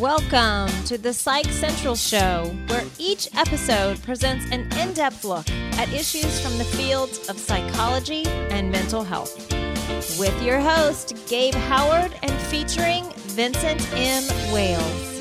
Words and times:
Welcome 0.00 0.68
to 0.84 0.96
the 0.96 1.12
Psych 1.12 1.46
Central 1.46 1.96
Show, 1.96 2.56
where 2.68 2.84
each 3.00 3.28
episode 3.36 4.00
presents 4.04 4.44
an 4.52 4.72
in 4.78 4.92
depth 4.92 5.24
look 5.24 5.50
at 5.50 5.92
issues 5.92 6.40
from 6.40 6.56
the 6.56 6.62
fields 6.62 7.28
of 7.28 7.36
psychology 7.36 8.24
and 8.50 8.70
mental 8.70 9.02
health. 9.02 9.50
With 10.16 10.40
your 10.40 10.60
host, 10.60 11.16
Gabe 11.26 11.54
Howard, 11.54 12.14
and 12.22 12.30
featuring 12.42 13.10
Vincent 13.34 13.92
M. 13.94 14.22
Wales. 14.52 15.18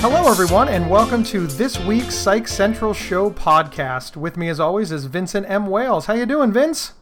Hello, 0.00 0.28
everyone, 0.28 0.68
and 0.68 0.90
welcome 0.90 1.22
to 1.24 1.46
this 1.46 1.78
week's 1.84 2.16
Psych 2.16 2.48
Central 2.48 2.92
Show 2.92 3.30
podcast. 3.30 4.16
With 4.16 4.36
me, 4.36 4.48
as 4.48 4.58
always, 4.58 4.90
is 4.90 5.04
Vincent 5.04 5.48
M. 5.48 5.68
Wales. 5.68 6.06
How 6.06 6.14
you 6.14 6.26
doing, 6.26 6.50
Vince? 6.50 6.94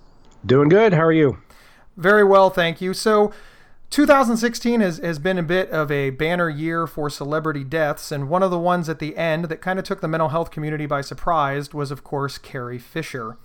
Doing 0.45 0.68
good. 0.68 0.93
How 0.95 1.02
are 1.02 1.12
you? 1.12 1.39
Very 1.96 2.25
well, 2.25 2.49
thank 2.50 2.81
you. 2.81 2.94
So, 2.94 3.32
2016 3.90 4.80
has, 4.80 4.99
has 4.99 5.18
been 5.18 5.39
a 5.39 5.43
bit 5.43 5.71
of 5.71 5.90
a 5.90 6.11
banner 6.11 6.49
year 6.49 6.86
for 6.86 7.08
celebrity 7.11 7.64
deaths, 7.64 8.13
and 8.13 8.29
one 8.29 8.43
of 8.43 8.50
the 8.50 8.58
ones 8.58 8.89
at 8.89 8.99
the 8.99 9.16
end 9.16 9.46
that 9.46 9.61
kind 9.61 9.79
of 9.79 9.85
took 9.85 10.00
the 10.00 10.08
mental 10.08 10.29
health 10.29 10.50
community 10.50 10.86
by 10.86 11.00
surprise 11.00 11.72
was, 11.72 11.90
of 11.90 12.04
course, 12.04 12.39
Carrie 12.39 12.79
Fisher. 12.79 13.36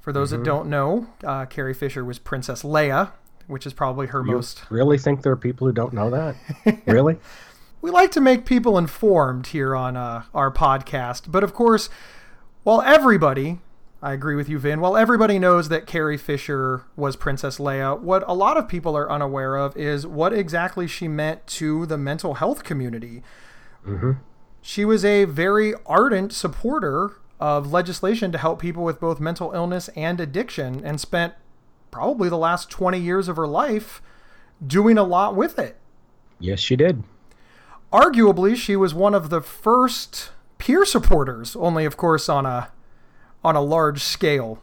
For 0.00 0.12
those 0.12 0.32
Mm-hmm. 0.32 0.42
that 0.42 0.48
don't 0.48 0.68
know, 0.68 1.08
uh, 1.24 1.46
Carrie 1.46 1.74
Fisher 1.74 2.04
was 2.04 2.18
Princess 2.18 2.62
Leia, 2.62 3.10
which 3.46 3.66
is 3.66 3.72
probably 3.72 4.06
her 4.08 4.20
You 4.24 4.32
most. 4.36 4.62
really 4.70 4.96
think 4.98 5.22
there 5.22 5.32
are 5.32 5.36
people 5.36 5.66
who 5.66 5.72
don't 5.72 5.92
know 5.92 6.10
that? 6.10 6.36
really? 6.86 7.18
We 7.82 7.90
like 7.90 8.10
to 8.10 8.20
make 8.20 8.44
people 8.44 8.76
informed 8.76 9.46
here 9.46 9.74
on 9.74 9.96
uh, 9.96 10.24
our 10.34 10.50
podcast, 10.52 11.30
but 11.32 11.42
of 11.42 11.54
course, 11.54 11.88
while 12.62 12.82
everybody, 12.82 13.60
I 14.02 14.12
agree 14.14 14.34
with 14.34 14.48
you, 14.48 14.58
Vin, 14.58 14.80
while 14.80 14.96
everybody 14.96 15.38
knows 15.38 15.68
that 15.68 15.86
Carrie 15.86 16.16
Fisher 16.16 16.84
was 16.96 17.16
Princess 17.16 17.58
Leia, 17.58 18.00
what 18.00 18.24
a 18.26 18.32
lot 18.32 18.56
of 18.56 18.66
people 18.66 18.96
are 18.96 19.10
unaware 19.10 19.56
of 19.56 19.76
is 19.76 20.06
what 20.06 20.32
exactly 20.32 20.86
she 20.86 21.06
meant 21.06 21.46
to 21.48 21.84
the 21.84 21.98
mental 21.98 22.34
health 22.34 22.64
community. 22.64 23.22
Mm-hmm. 23.86 24.12
She 24.62 24.86
was 24.86 25.04
a 25.04 25.24
very 25.26 25.74
ardent 25.84 26.32
supporter 26.32 27.12
of 27.38 27.72
legislation 27.72 28.32
to 28.32 28.38
help 28.38 28.58
people 28.58 28.84
with 28.84 29.00
both 29.00 29.20
mental 29.20 29.52
illness 29.52 29.88
and 29.96 30.18
addiction, 30.18 30.82
and 30.84 30.98
spent 31.00 31.34
probably 31.90 32.28
the 32.28 32.38
last 32.38 32.70
20 32.70 32.98
years 32.98 33.28
of 33.28 33.36
her 33.36 33.48
life 33.48 34.00
doing 34.64 34.96
a 34.96 35.02
lot 35.02 35.34
with 35.34 35.58
it 35.58 35.76
Yes, 36.38 36.60
she 36.60 36.76
did. 36.76 37.02
arguably 37.92 38.54
she 38.56 38.76
was 38.76 38.94
one 38.94 39.14
of 39.14 39.28
the 39.30 39.40
first 39.40 40.30
peer 40.58 40.84
supporters 40.84 41.56
only 41.56 41.84
of 41.84 41.96
course 41.96 42.28
on 42.28 42.46
a 42.46 42.70
on 43.44 43.56
a 43.56 43.60
large 43.60 44.02
scale 44.02 44.60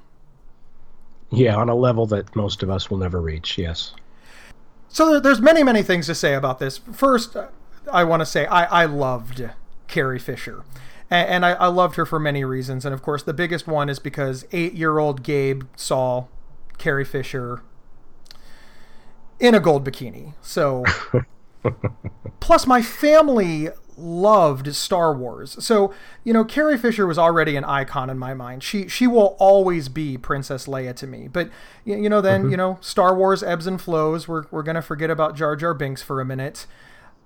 Yeah, 1.32 1.56
on 1.56 1.70
a 1.70 1.76
level 1.76 2.06
that 2.08 2.36
most 2.36 2.64
of 2.64 2.70
us 2.70 2.90
will 2.90 2.98
never 2.98 3.22
reach. 3.22 3.58
Yes. 3.58 3.94
so 4.88 5.20
there's 5.20 5.42
many 5.42 5.64
many 5.64 5.84
things 5.84 6.06
to 6.08 6.16
say 6.16 6.34
about 6.34 6.60
this 6.60 6.78
first 6.94 7.36
i 7.92 8.04
want 8.04 8.22
to 8.22 8.26
say 8.26 8.46
i 8.48 8.84
i 8.84 8.86
loved 8.86 9.44
carrie 9.88 10.20
fisher 10.20 10.64
and, 11.10 11.30
and 11.30 11.46
I, 11.46 11.52
I 11.54 11.68
loved 11.68 11.96
her 11.96 12.06
for 12.06 12.20
many 12.20 12.44
reasons 12.46 12.86
and 12.86 12.94
of 12.94 13.02
course 13.02 13.24
the 13.24 13.34
biggest 13.34 13.68
one 13.68 13.90
is 13.90 14.00
because 14.00 14.46
eight 14.54 14.74
year 14.74 14.98
old 15.00 15.24
gabe 15.24 15.64
saw 15.76 16.26
carrie 16.78 17.06
fisher 17.06 17.62
in 19.40 19.54
a 19.56 19.60
gold 19.60 19.86
bikini 19.86 20.34
so 20.42 20.84
Plus, 22.40 22.66
my 22.66 22.82
family 22.82 23.70
loved 23.98 24.74
Star 24.76 25.14
Wars. 25.14 25.64
So, 25.64 25.94
you 26.24 26.32
know, 26.32 26.46
Carrie 26.46 26.78
Fisher 26.78 27.08
was 27.08 27.18
already 27.18 27.56
an 27.56 27.64
icon 27.64 28.10
in 28.10 28.18
my 28.18 28.34
mind. 28.34 28.64
She 28.64 28.88
she 28.88 29.08
will 29.08 29.36
always 29.40 29.90
be 29.90 30.18
Princess 30.18 30.68
Leia 30.68 30.96
to 30.98 31.08
me. 31.08 31.28
But 31.28 31.50
you 31.84 32.08
know, 32.10 32.22
then 32.22 32.50
you 32.52 32.58
know, 32.58 32.78
Star 32.82 33.16
Wars 33.16 33.42
ebbs 33.44 33.68
and 33.68 33.82
flows. 33.82 34.28
We're 34.28 34.46
we're 34.52 34.64
gonna 34.64 34.82
forget 34.82 35.10
about 35.10 35.36
Jar 35.36 35.56
Jar 35.56 35.74
Binks 35.74 36.02
for 36.02 36.22
a 36.22 36.26
minute, 36.26 36.68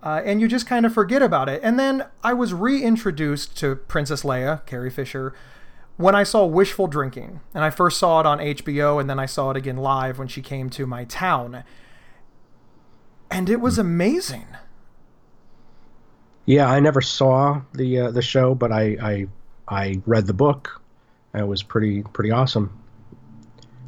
uh, 0.02 0.22
and 0.24 0.40
you 0.40 0.48
just 0.48 0.66
kind 0.66 0.86
of 0.86 0.94
forget 0.94 1.22
about 1.22 1.50
it. 1.50 1.62
And 1.64 1.78
then 1.78 2.06
I 2.24 2.34
was 2.34 2.54
reintroduced 2.54 3.58
to 3.58 3.76
Princess 3.76 4.24
Leia, 4.24 4.66
Carrie 4.66 4.90
Fisher. 4.90 5.34
When 5.98 6.16
I 6.16 6.24
saw 6.24 6.46
Wishful 6.46 6.88
Drinking, 6.88 7.42
and 7.54 7.64
I 7.64 7.70
first 7.70 8.00
saw 8.00 8.22
it 8.22 8.26
on 8.26 8.40
HBO, 8.40 9.00
and 9.00 9.08
then 9.08 9.20
I 9.20 9.28
saw 9.28 9.52
it 9.52 9.58
again 9.58 9.78
live 9.78 10.18
when 10.18 10.28
she 10.28 10.42
came 10.42 10.70
to 10.72 10.88
my 10.88 11.04
town, 11.04 11.64
and 13.30 13.50
it 13.50 13.62
was 13.62 13.78
amazing. 13.78 14.48
Yeah, 16.52 16.70
I 16.70 16.82
never 16.82 17.00
saw 17.00 17.62
the 17.72 18.00
uh, 18.00 18.12
the 18.12 18.22
show, 18.22 18.56
but 18.56 18.74
I, 18.74 18.98
I 19.02 19.28
I 19.70 20.02
read 20.06 20.28
the 20.28 20.34
book. 20.34 20.82
It 21.34 21.48
was 21.48 21.64
pretty 21.64 22.04
pretty 22.04 22.32
awesome. 22.32 22.78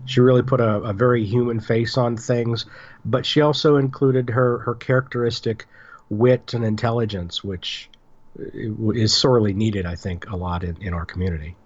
She 0.06 0.22
really 0.22 0.44
put 0.44 0.62
a, 0.62 0.75
a 0.75 0.94
very 0.94 1.25
human 1.25 1.59
face 1.59 1.97
on 1.97 2.16
things, 2.16 2.66
but 3.03 3.25
she 3.25 3.41
also 3.41 3.75
included 3.75 4.29
her 4.29 4.59
her 4.59 4.75
characteristic 4.75 5.68
wit 6.07 6.53
and 6.53 6.63
intelligence, 6.63 7.44
which 7.44 7.90
is 8.38 9.13
sorely 9.13 9.51
needed, 9.51 9.85
I 9.85 9.95
think, 9.95 10.30
a 10.30 10.38
lot 10.38 10.63
in, 10.63 10.78
in 10.81 10.94
our 10.94 11.06
community. 11.06 11.57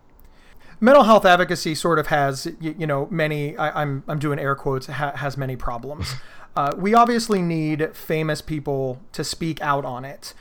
mental 0.80 1.04
health 1.04 1.26
advocacy 1.26 1.76
sort 1.76 2.00
of 2.00 2.08
has 2.08 2.48
you, 2.60 2.74
you 2.76 2.88
know 2.88 3.08
many 3.12 3.56
I, 3.56 3.84
I'm 3.84 4.04
I'm 4.08 4.18
doing 4.18 4.40
air 4.40 4.56
quotes 4.56 4.88
ha, 4.88 5.12
has 5.12 5.38
many 5.38 5.56
problems. 5.56 6.16
Uh, 6.56 6.74
we 6.76 6.96
obviously 6.96 7.40
need 7.40 7.96
famous 7.96 8.42
people 8.42 9.00
to 9.12 9.24
speak 9.24 9.62
out 9.62 9.86
on 9.86 10.04
it, 10.04 10.34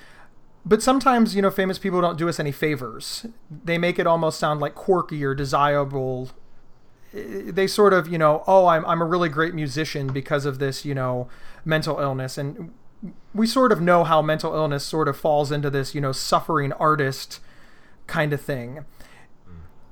but 0.66 0.82
sometimes 0.82 1.37
you 1.37 1.41
know 1.41 1.50
famous 1.50 1.78
people 1.78 2.00
don't 2.00 2.19
do 2.19 2.28
us 2.28 2.41
any 2.41 2.53
favors. 2.53 3.25
They 3.65 3.78
make 3.78 3.99
it 3.99 4.06
almost 4.06 4.38
sound 4.38 4.60
like 4.60 4.75
quirky 4.75 5.25
or 5.25 5.34
desirable. 5.34 6.31
They 7.15 7.69
sort 7.69 7.93
of 7.93 8.09
you 8.09 8.19
know 8.19 8.43
oh 8.49 8.66
I'm 8.66 8.84
I'm 8.84 9.00
a 9.00 9.05
really 9.06 9.28
great 9.28 9.55
musician 9.55 10.12
because 10.12 10.44
of 10.44 10.59
this 10.59 10.84
you 10.84 10.94
know 10.94 11.28
mental 11.65 12.00
illness 12.00 12.37
and 12.37 12.72
we 13.32 13.47
sort 13.47 13.71
of 13.71 13.81
know 13.81 14.03
how 14.05 14.21
mental 14.22 14.55
illness 14.55 14.84
sort 14.84 15.09
of 15.09 15.16
falls 15.16 15.53
into 15.53 15.71
this 15.71 15.94
you 15.94 16.00
know 16.00 16.12
suffering 16.12 16.72
artist 16.72 17.41
kind 18.09 18.32
of 18.32 18.41
thing. 18.41 18.84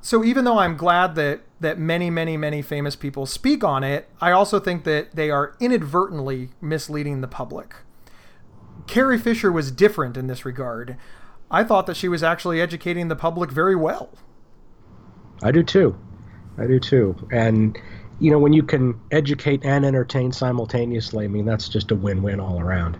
So 0.01 0.23
even 0.23 0.45
though 0.45 0.59
I'm 0.59 0.77
glad 0.77 1.15
that 1.15 1.43
that 1.61 1.79
many 1.79 2.11
many 2.11 2.37
many 2.37 2.63
famous 2.63 2.97
people 2.97 3.27
speak 3.27 3.63
on 3.63 3.85
it, 3.85 4.09
I 4.21 4.33
also 4.33 4.59
think 4.59 4.83
that 4.85 5.15
they 5.15 5.31
are 5.31 5.55
inadvertently 5.61 6.51
misleading 6.61 7.21
the 7.21 7.29
public. 7.29 7.77
Carrie 8.87 9.19
Fisher 9.19 9.51
was 9.51 9.71
different 9.71 10.17
in 10.17 10.27
this 10.27 10.45
regard. 10.45 10.97
I 11.51 11.65
thought 11.65 11.87
that 11.87 11.97
she 11.97 12.09
was 12.09 12.23
actually 12.23 12.61
educating 12.61 13.09
the 13.09 13.17
public 13.17 13.51
very 13.51 13.77
well. 13.77 14.11
I 15.43 15.51
do 15.51 15.63
too. 15.63 15.97
I 16.59 16.67
do 16.67 16.79
too. 16.79 17.17
And 17.33 17.79
you 18.21 18.31
know, 18.31 18.39
when 18.39 18.53
you 18.53 18.63
can 18.63 19.01
educate 19.11 19.65
and 19.65 19.85
entertain 19.85 20.33
simultaneously, 20.33 21.25
I 21.25 21.29
mean, 21.29 21.45
that's 21.45 21.69
just 21.69 21.91
a 21.91 21.97
win-win 21.97 22.41
all 22.41 22.61
around. 22.61 22.97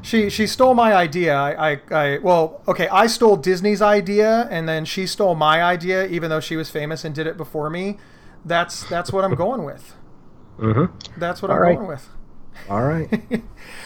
She 0.00 0.30
she 0.30 0.48
stole 0.48 0.74
my 0.74 0.94
idea. 0.94 1.34
I, 1.34 1.72
I, 1.72 1.80
I 1.92 2.18
well, 2.18 2.60
okay, 2.66 2.88
I 2.88 3.06
stole 3.06 3.36
Disney's 3.36 3.80
idea 3.80 4.48
and 4.50 4.68
then 4.68 4.84
she 4.84 5.06
stole 5.06 5.36
my 5.36 5.62
idea 5.62 6.06
even 6.06 6.28
though 6.28 6.40
she 6.40 6.56
was 6.56 6.70
famous 6.70 7.04
and 7.04 7.14
did 7.14 7.26
it 7.28 7.36
before 7.36 7.70
me. 7.70 7.98
That's 8.44 8.84
that's 8.88 9.12
what 9.12 9.24
I'm 9.24 9.36
going 9.36 9.64
with. 9.64 9.94
Mm-hmm. 10.58 11.20
That's 11.20 11.40
what 11.40 11.50
All 11.50 11.56
I'm 11.56 11.62
right. 11.62 11.76
going 11.76 11.86
with. 11.88 12.08
All 12.68 12.82
right. 12.82 13.22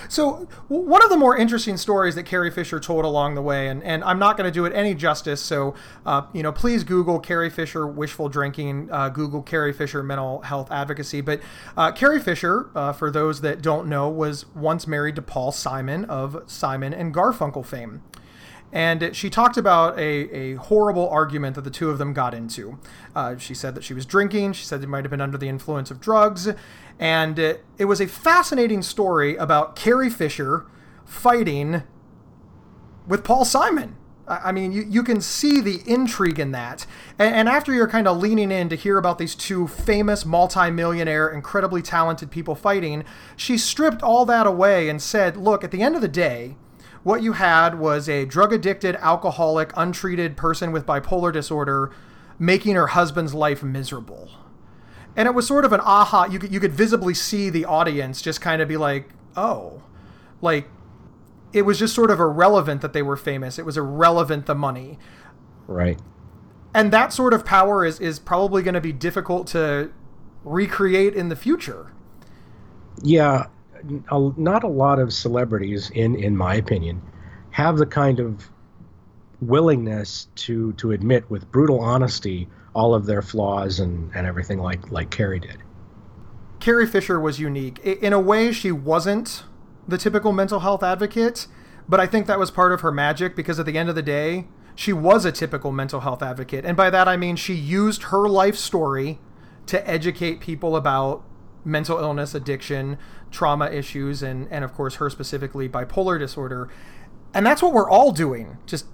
So 0.09 0.49
one 0.69 1.03
of 1.03 1.11
the 1.11 1.17
more 1.17 1.37
interesting 1.37 1.77
stories 1.77 2.15
that 2.15 2.25
Carrie 2.25 2.51
Fisher 2.51 2.79
told 2.79 3.05
along 3.05 3.35
the 3.35 3.43
way, 3.43 3.69
and, 3.69 3.83
and 3.83 4.05
I'm 4.05 4.19
not 4.19 4.37
going 4.37 4.47
to 4.47 4.55
do 4.55 4.65
it 4.65 4.73
any 4.73 4.95
justice, 4.95 5.41
so 5.41 5.75
uh, 6.05 6.23
you 6.33 6.43
know, 6.43 6.53
please 6.53 6.85
Google 6.85 7.19
Carrie 7.19 7.51
Fisher 7.51 7.87
wishful 7.87 8.29
drinking, 8.29 8.89
uh, 8.91 9.09
Google 9.09 9.43
Carrie 9.43 9.73
Fisher 9.73 10.03
mental 10.03 10.43
health 10.43 10.71
advocacy. 10.71 11.21
But 11.21 11.41
uh, 11.77 11.93
Carrie 11.93 12.21
Fisher, 12.21 12.71
uh, 12.75 12.93
for 12.93 13.11
those 13.11 13.41
that 13.41 13.63
don't 13.63 13.89
know, 13.89 14.09
was 14.09 14.47
once 14.55 14.87
married 14.87 15.17
to 15.17 15.23
Paul 15.23 15.53
Simon 15.53 16.05
of 16.05 16.43
Simon 16.47 16.93
and 16.93 17.13
Garfunkel 17.13 17.65
fame. 17.65 18.03
And 18.73 19.15
she 19.17 19.31
talked 19.31 19.57
about 19.57 19.99
a, 19.99 20.03
a 20.03 20.55
horrible 20.57 21.09
argument 21.09 21.55
that 21.55 21.63
the 21.63 21.71
two 21.71 21.89
of 21.89 21.99
them 21.99 22.13
got 22.13 22.35
into. 22.35 22.79
Uh, 23.15 23.39
she 23.39 23.55
said 23.55 23.75
that 23.75 23.85
she 23.85 23.95
was 23.95 24.05
drinking. 24.05 24.53
She 24.53 24.65
said 24.65 24.83
they 24.83 24.87
might 24.87 25.05
have 25.05 25.11
been 25.11 25.21
under 25.21 25.39
the 25.39 25.49
influence 25.49 25.91
of 25.91 26.01
drugs. 26.01 26.49
And 26.99 27.39
it, 27.39 27.65
it 27.79 27.85
was 27.87 28.01
a 28.01 28.07
fascinating 28.07 28.83
story 28.83 29.37
about 29.37 29.77
Carrie 29.77 30.11
Fisher 30.11 30.67
fighting 31.05 31.85
with 33.07 33.23
Paul 33.25 33.45
Simon. 33.45 33.97
I 34.27 34.49
I 34.49 34.53
mean, 34.53 34.73
you, 34.73 34.83
you 34.83 35.03
can 35.05 35.21
see 35.21 35.61
the 35.61 35.83
intrigue 35.87 36.41
in 36.41 36.51
that. 36.51 36.85
And, 37.19 37.35
and 37.35 37.49
after 37.49 37.73
you're 37.73 37.89
kind 37.89 38.09
of 38.09 38.19
leaning 38.19 38.51
in 38.51 38.69
to 38.71 38.77
hear 38.77 38.99
about 38.99 39.19
these 39.19 39.37
two 39.37 39.69
famous, 39.69 40.27
multimillionaire, 40.27 41.29
incredibly 41.29 41.81
talented 41.81 42.31
people 42.31 42.57
fighting, 42.57 43.05
she 43.37 43.57
stripped 43.57 44.03
all 44.03 44.27
that 44.27 44.47
away 44.47 44.89
and 44.89 45.01
said, 45.01 45.37
look, 45.37 45.63
at 45.63 45.71
the 45.71 45.83
end 45.83 45.95
of 45.95 46.03
the 46.03 46.09
day, 46.09 46.57
what 47.07 47.23
you 47.23 47.35
had 47.35 47.79
was 47.79 48.09
a 48.09 48.25
drug 48.25 48.53
addicted, 48.53 48.97
alcoholic, 48.97 49.71
untreated 49.77 50.37
person 50.37 50.73
with 50.73 50.85
bipolar 50.85 51.33
disorder 51.33 51.93
making 52.37 52.75
her 52.75 52.89
husband's 52.89 53.33
life 53.33 53.63
miserable. 53.63 54.29
And 55.15 55.29
it 55.29 55.31
was 55.33 55.47
sort 55.47 55.65
of 55.65 55.73
an 55.73 55.79
aha. 55.79 56.25
You 56.25 56.41
could, 56.41 56.53
you 56.53 56.59
could 56.59 56.73
visibly 56.73 57.15
see 57.15 57.49
the 57.49 57.65
audience 57.65 58.21
just 58.21 58.41
kind 58.41 58.61
of 58.61 58.67
be 58.67 58.77
like, 58.77 59.11
oh, 59.37 59.85
like 60.43 60.69
it 61.53 61.63
was 61.63 61.79
just 61.79 61.95
sort 61.95 62.11
of 62.11 62.19
irrelevant 62.19 62.81
that 62.81 62.93
they 62.93 63.03
were 63.03 63.17
famous. 63.17 63.57
It 63.57 63.65
was 63.65 63.77
irrelevant 63.77 64.47
the 64.47 64.57
money. 64.57 64.99
Right. 65.69 66.01
And 66.75 66.93
that 66.93 67.13
sort 67.13 67.33
of 67.33 67.45
power 67.45 67.85
is, 67.85 68.01
is 68.01 68.19
probably 68.19 68.65
going 68.65 68.75
to 68.75 68.81
be 68.81 68.93
difficult 68.93 69.47
to 69.49 69.93
recreate 70.43 71.15
in 71.15 71.29
the 71.29 71.37
future. 71.37 71.93
Yeah, 73.01 73.47
a, 74.11 74.31
not 74.37 74.65
a 74.65 74.69
lot 74.69 74.99
of 74.99 75.13
celebrities, 75.13 75.91
in 75.91 76.17
in 76.17 76.37
my 76.37 76.55
opinion, 76.55 77.03
have 77.51 77.79
the 77.79 77.87
kind 77.87 78.21
of 78.21 78.51
willingness 79.41 80.29
to 80.35 80.73
to 80.75 80.93
admit 80.93 81.29
with 81.31 81.51
brutal 81.51 81.81
honesty 81.81 82.49
all 82.75 82.95
of 82.95 83.07
their 83.07 83.23
flaws 83.23 83.81
and, 83.81 84.11
and 84.15 84.27
everything 84.27 84.59
like 84.59 84.91
like 84.91 85.11
Carrie 85.11 85.41
did. 85.41 85.59
Carrie 86.61 86.87
Fisher 86.87 87.21
was 87.21 87.39
unique. 87.39 87.79
In 87.81 88.13
a 88.13 88.21
way, 88.21 88.53
she 88.53 88.73
wasn't 88.73 89.45
the 89.87 89.99
typical 89.99 90.33
mental 90.33 90.61
health 90.61 90.83
advocate, 90.83 91.47
but 91.89 92.01
I 92.01 92.07
think 92.07 92.27
that 92.27 92.39
was 92.39 92.51
part 92.51 92.73
of 92.73 92.81
her 92.81 92.91
magic 92.91 93.37
because 93.37 93.61
at 93.61 93.67
the 93.67 93.79
end 93.79 93.89
of 93.89 93.95
the 93.95 94.03
day, 94.03 94.47
she 94.75 94.93
was 94.93 95.25
a 95.25 95.33
typical 95.33 95.71
mental 95.73 96.01
health 96.01 96.23
advocate. 96.23 96.65
And 96.65 96.77
by 96.77 96.91
that 96.91 97.09
I 97.09 97.17
mean 97.17 97.37
she 97.37 97.55
used 97.55 98.05
her 98.05 98.29
life 98.29 98.57
story 98.57 99.19
to 99.67 99.89
educate 99.89 100.41
people 100.41 100.77
about 100.77 101.25
mental 101.65 101.99
illness, 101.99 102.35
addiction, 102.35 102.99
trauma 103.31 103.67
issues, 103.71 104.23
and, 104.23 104.49
and 104.51 104.65
of 104.65 104.75
course, 104.75 104.97
her 104.97 105.11
specifically 105.11 105.69
bipolar 105.69 106.19
disorder. 106.19 106.69
And 107.35 107.45
that's 107.45 107.63
what 107.63 107.73
we're 107.73 107.91
all 107.91 108.13
doing. 108.13 108.59
Just 108.67 108.87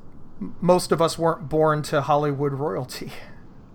most 0.60 0.92
of 0.92 1.00
us 1.00 1.18
weren't 1.18 1.48
born 1.48 1.82
to 1.82 2.02
Hollywood 2.02 2.52
royalty. 2.52 3.12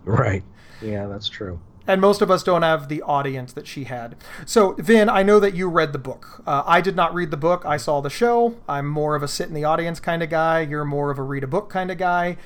Right. 0.06 0.44
Yeah, 0.80 1.08
that's 1.08 1.28
true. 1.28 1.60
And 1.88 2.00
most 2.00 2.22
of 2.22 2.30
us 2.30 2.44
don't 2.44 2.62
have 2.62 2.88
the 2.88 3.02
audience 3.02 3.54
that 3.54 3.66
she 3.66 3.86
had. 3.86 4.16
So, 4.46 4.74
Vin, 4.74 5.10
I 5.10 5.24
know 5.24 5.40
that 5.40 5.56
you 5.56 5.68
read 5.68 5.92
the 5.92 5.98
book. 5.98 6.44
Uh, 6.46 6.62
I 6.68 6.82
did 6.82 6.96
not 6.96 7.14
read 7.16 7.32
the 7.32 7.38
book. 7.38 7.64
I 7.66 7.78
saw 7.78 8.00
the 8.00 8.10
show. 8.12 8.58
I'm 8.68 8.88
more 8.88 9.16
of 9.16 9.24
a 9.24 9.28
sit 9.28 9.48
in 9.48 9.56
the 9.56 9.64
audience 9.64 10.00
kind 10.00 10.22
of 10.22 10.30
guy. 10.30 10.62
You're 10.62 10.86
more 10.86 11.10
of 11.10 11.18
a 11.18 11.24
read 11.24 11.44
a 11.44 11.48
book 11.48 11.70
kind 11.70 11.90
of 11.90 11.98
guy. 11.98 12.38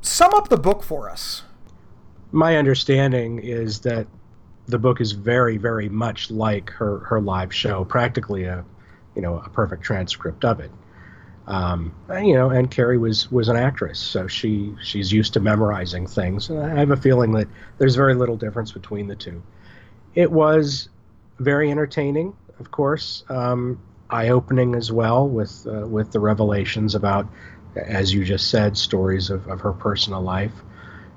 Sum 0.00 0.32
up 0.32 0.48
the 0.48 0.56
book 0.56 0.82
for 0.82 1.10
us. 1.10 1.42
My 2.30 2.56
understanding 2.56 3.40
is 3.40 3.80
that 3.80 4.06
the 4.66 4.78
book 4.78 5.00
is 5.00 5.12
very, 5.12 5.56
very 5.56 5.88
much 5.88 6.30
like 6.30 6.70
her, 6.70 7.00
her 7.00 7.20
live 7.20 7.52
show, 7.52 7.84
practically 7.84 8.44
a, 8.44 8.64
you 9.14 9.22
know, 9.22 9.38
a 9.38 9.48
perfect 9.48 9.82
transcript 9.82 10.44
of 10.44 10.60
it. 10.60 10.70
Um, 11.46 11.94
you 12.10 12.34
know, 12.34 12.48
and 12.48 12.70
Carrie 12.70 12.96
was 12.96 13.30
was 13.30 13.48
an 13.48 13.56
actress, 13.56 13.98
so 13.98 14.26
she 14.26 14.74
she's 14.82 15.12
used 15.12 15.34
to 15.34 15.40
memorizing 15.40 16.06
things. 16.06 16.48
And 16.48 16.58
I 16.58 16.78
have 16.78 16.90
a 16.90 16.96
feeling 16.96 17.32
that 17.32 17.48
there's 17.76 17.96
very 17.96 18.14
little 18.14 18.36
difference 18.36 18.72
between 18.72 19.08
the 19.08 19.14
two. 19.14 19.42
It 20.14 20.32
was 20.32 20.88
very 21.38 21.70
entertaining, 21.70 22.34
of 22.58 22.70
course, 22.70 23.24
um, 23.28 23.78
eye 24.08 24.28
opening 24.28 24.74
as 24.74 24.90
well 24.90 25.28
with 25.28 25.66
uh, 25.66 25.86
with 25.86 26.12
the 26.12 26.20
revelations 26.20 26.94
about, 26.94 27.28
as 27.76 28.14
you 28.14 28.24
just 28.24 28.48
said, 28.48 28.78
stories 28.78 29.28
of, 29.28 29.46
of 29.46 29.60
her 29.60 29.72
personal 29.74 30.22
life. 30.22 30.54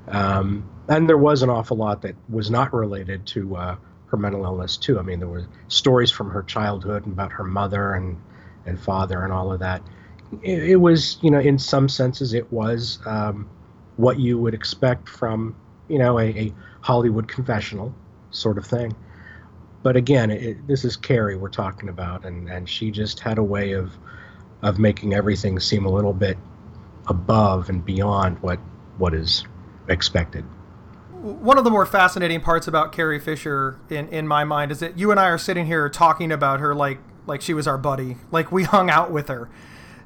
Um, 0.09 0.69
and 0.89 1.07
there 1.07 1.17
was 1.17 1.43
an 1.43 1.49
awful 1.49 1.77
lot 1.77 2.01
that 2.01 2.15
was 2.29 2.49
not 2.49 2.73
related 2.73 3.25
to 3.27 3.55
uh, 3.55 3.75
her 4.07 4.17
mental 4.17 4.45
illness 4.45 4.77
too. 4.77 4.99
I 4.99 5.01
mean, 5.01 5.19
there 5.19 5.27
were 5.27 5.47
stories 5.67 6.11
from 6.11 6.29
her 6.29 6.43
childhood 6.43 7.05
about 7.05 7.31
her 7.31 7.43
mother 7.43 7.93
and 7.93 8.21
and 8.65 8.79
father 8.79 9.23
and 9.23 9.31
all 9.31 9.51
of 9.51 9.59
that 9.59 9.81
it, 10.43 10.63
it, 10.71 10.75
was, 10.77 11.17
you 11.21 11.31
know, 11.31 11.39
in 11.39 11.57
some 11.57 11.87
senses, 11.89 12.33
it 12.33 12.51
was 12.51 12.99
um, 13.05 13.49
what 13.97 14.19
you 14.19 14.37
would 14.37 14.53
expect 14.53 15.07
from, 15.07 15.55
you 15.87 15.97
know, 15.97 16.19
a, 16.19 16.25
a, 16.25 16.53
Hollywood 16.81 17.27
confessional 17.27 17.93
sort 18.31 18.57
of 18.57 18.65
thing. 18.65 18.95
But 19.83 19.97
again, 19.97 20.31
it, 20.31 20.65
this 20.67 20.85
is 20.85 20.95
Carrie 20.95 21.35
we're 21.35 21.49
talking 21.49 21.89
about, 21.89 22.23
and, 22.23 22.49
and 22.49 22.69
she 22.69 22.91
just 22.91 23.19
had 23.19 23.37
a 23.37 23.43
way 23.43 23.73
of 23.73 23.97
of 24.61 24.79
making 24.79 25.13
everything 25.13 25.59
seem 25.59 25.85
a 25.85 25.89
little 25.89 26.13
bit 26.13 26.37
above 27.07 27.67
and 27.69 27.83
beyond 27.83 28.39
what 28.39 28.59
what 28.97 29.13
is 29.13 29.43
expected. 29.89 30.45
One 31.33 31.57
of 31.57 31.63
the 31.63 31.71
more 31.71 31.85
fascinating 31.85 32.41
parts 32.41 32.67
about 32.67 32.91
Carrie 32.91 33.19
Fisher, 33.19 33.79
in 33.89 34.07
in 34.09 34.27
my 34.27 34.43
mind, 34.43 34.71
is 34.71 34.79
that 34.79 34.97
you 34.97 35.11
and 35.11 35.19
I 35.19 35.27
are 35.27 35.37
sitting 35.37 35.65
here 35.65 35.89
talking 35.89 36.31
about 36.31 36.59
her 36.59 36.73
like 36.73 36.99
like 37.25 37.41
she 37.41 37.53
was 37.53 37.67
our 37.67 37.77
buddy, 37.77 38.17
like 38.31 38.51
we 38.51 38.63
hung 38.75 38.89
out 38.89 39.11
with 39.11 39.27
her 39.27 39.49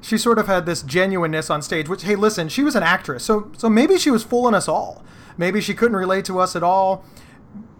she 0.02 0.18
sort 0.18 0.36
of 0.36 0.48
had 0.48 0.66
this 0.66 0.82
genuineness 0.82 1.48
on 1.48 1.62
stage. 1.62 1.88
Which, 1.88 2.02
hey, 2.02 2.16
listen, 2.16 2.48
she 2.48 2.64
was 2.64 2.74
an 2.74 2.82
actress, 2.82 3.24
so 3.24 3.50
so 3.56 3.70
maybe 3.70 3.96
she 3.96 4.10
was 4.10 4.22
fooling 4.24 4.54
us 4.54 4.68
all. 4.68 5.02
Maybe 5.38 5.60
she 5.60 5.72
couldn't 5.74 5.96
relate 5.96 6.24
to 6.26 6.38
us 6.38 6.54
at 6.54 6.62
all. 6.62 7.04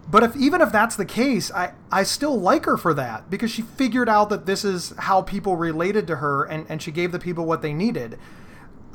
But 0.09 0.23
if 0.23 0.35
even 0.35 0.61
if 0.61 0.71
that's 0.71 0.95
the 0.95 1.05
case, 1.05 1.51
I, 1.51 1.73
I 1.91 2.03
still 2.03 2.39
like 2.39 2.65
her 2.65 2.77
for 2.77 2.93
that 2.93 3.29
because 3.29 3.51
she 3.51 3.61
figured 3.61 4.09
out 4.09 4.29
that 4.29 4.45
this 4.45 4.63
is 4.63 4.93
how 4.97 5.21
people 5.21 5.55
related 5.55 6.07
to 6.07 6.17
her 6.17 6.43
and, 6.43 6.65
and 6.69 6.81
she 6.81 6.91
gave 6.91 7.11
the 7.11 7.19
people 7.19 7.45
what 7.45 7.61
they 7.61 7.73
needed. 7.73 8.19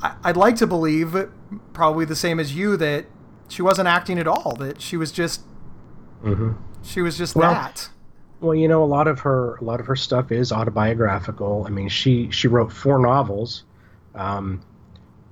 I, 0.00 0.14
I'd 0.22 0.36
like 0.36 0.56
to 0.56 0.66
believe, 0.66 1.16
probably 1.72 2.04
the 2.04 2.14
same 2.14 2.38
as 2.38 2.54
you, 2.54 2.76
that 2.76 3.06
she 3.48 3.62
wasn't 3.62 3.88
acting 3.88 4.18
at 4.18 4.26
all, 4.26 4.54
that 4.58 4.80
she 4.80 4.96
was 4.96 5.12
just 5.12 5.42
mm-hmm. 6.22 6.52
she 6.82 7.00
was 7.00 7.18
just 7.18 7.34
well, 7.34 7.52
that. 7.52 7.88
Well, 8.40 8.54
you 8.54 8.68
know, 8.68 8.84
a 8.84 8.86
lot 8.86 9.08
of 9.08 9.20
her 9.20 9.56
a 9.56 9.64
lot 9.64 9.80
of 9.80 9.86
her 9.86 9.96
stuff 9.96 10.30
is 10.30 10.52
autobiographical. 10.52 11.64
I 11.66 11.70
mean, 11.70 11.88
she 11.88 12.30
she 12.30 12.48
wrote 12.48 12.72
four 12.72 12.98
novels, 12.98 13.64
um, 14.14 14.60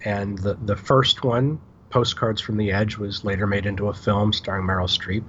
and 0.05 0.39
the 0.39 0.55
the 0.55 0.77
first 0.77 1.23
one, 1.23 1.61
Postcards 1.91 2.41
from 2.41 2.57
the 2.57 2.73
Edge, 2.73 2.97
was 2.97 3.25
later 3.25 3.47
made 3.47 3.67
into 3.67 3.89
a 3.89 3.95
film 3.95 4.33
starring 4.33 4.67
Meryl 4.67 4.89
Streep, 4.89 5.25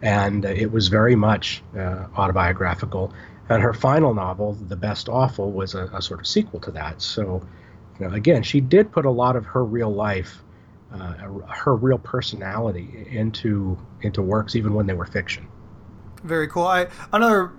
and 0.00 0.44
it 0.44 0.72
was 0.72 0.88
very 0.88 1.16
much 1.16 1.62
uh, 1.76 2.06
autobiographical. 2.16 3.12
And 3.48 3.62
her 3.62 3.74
final 3.74 4.14
novel, 4.14 4.54
The 4.54 4.76
Best 4.76 5.08
Awful, 5.08 5.52
was 5.52 5.74
a, 5.74 5.86
a, 5.92 6.00
sort 6.00 6.20
of 6.20 6.26
sequel 6.26 6.60
to 6.60 6.70
that. 6.70 7.02
So, 7.02 7.46
you 7.98 8.08
know, 8.08 8.14
again, 8.14 8.42
she 8.42 8.60
did 8.60 8.92
put 8.92 9.04
a 9.04 9.10
lot 9.10 9.36
of 9.36 9.44
her 9.46 9.64
real 9.64 9.92
life, 9.92 10.42
uh, 10.92 11.28
her 11.48 11.74
real 11.74 11.98
personality 11.98 13.06
into 13.10 13.78
into 14.02 14.22
works, 14.22 14.56
even 14.56 14.74
when 14.74 14.86
they 14.86 14.94
were 14.94 15.06
fiction. 15.06 15.48
Very 16.22 16.48
cool. 16.48 16.66
I 16.66 16.88
another 17.12 17.52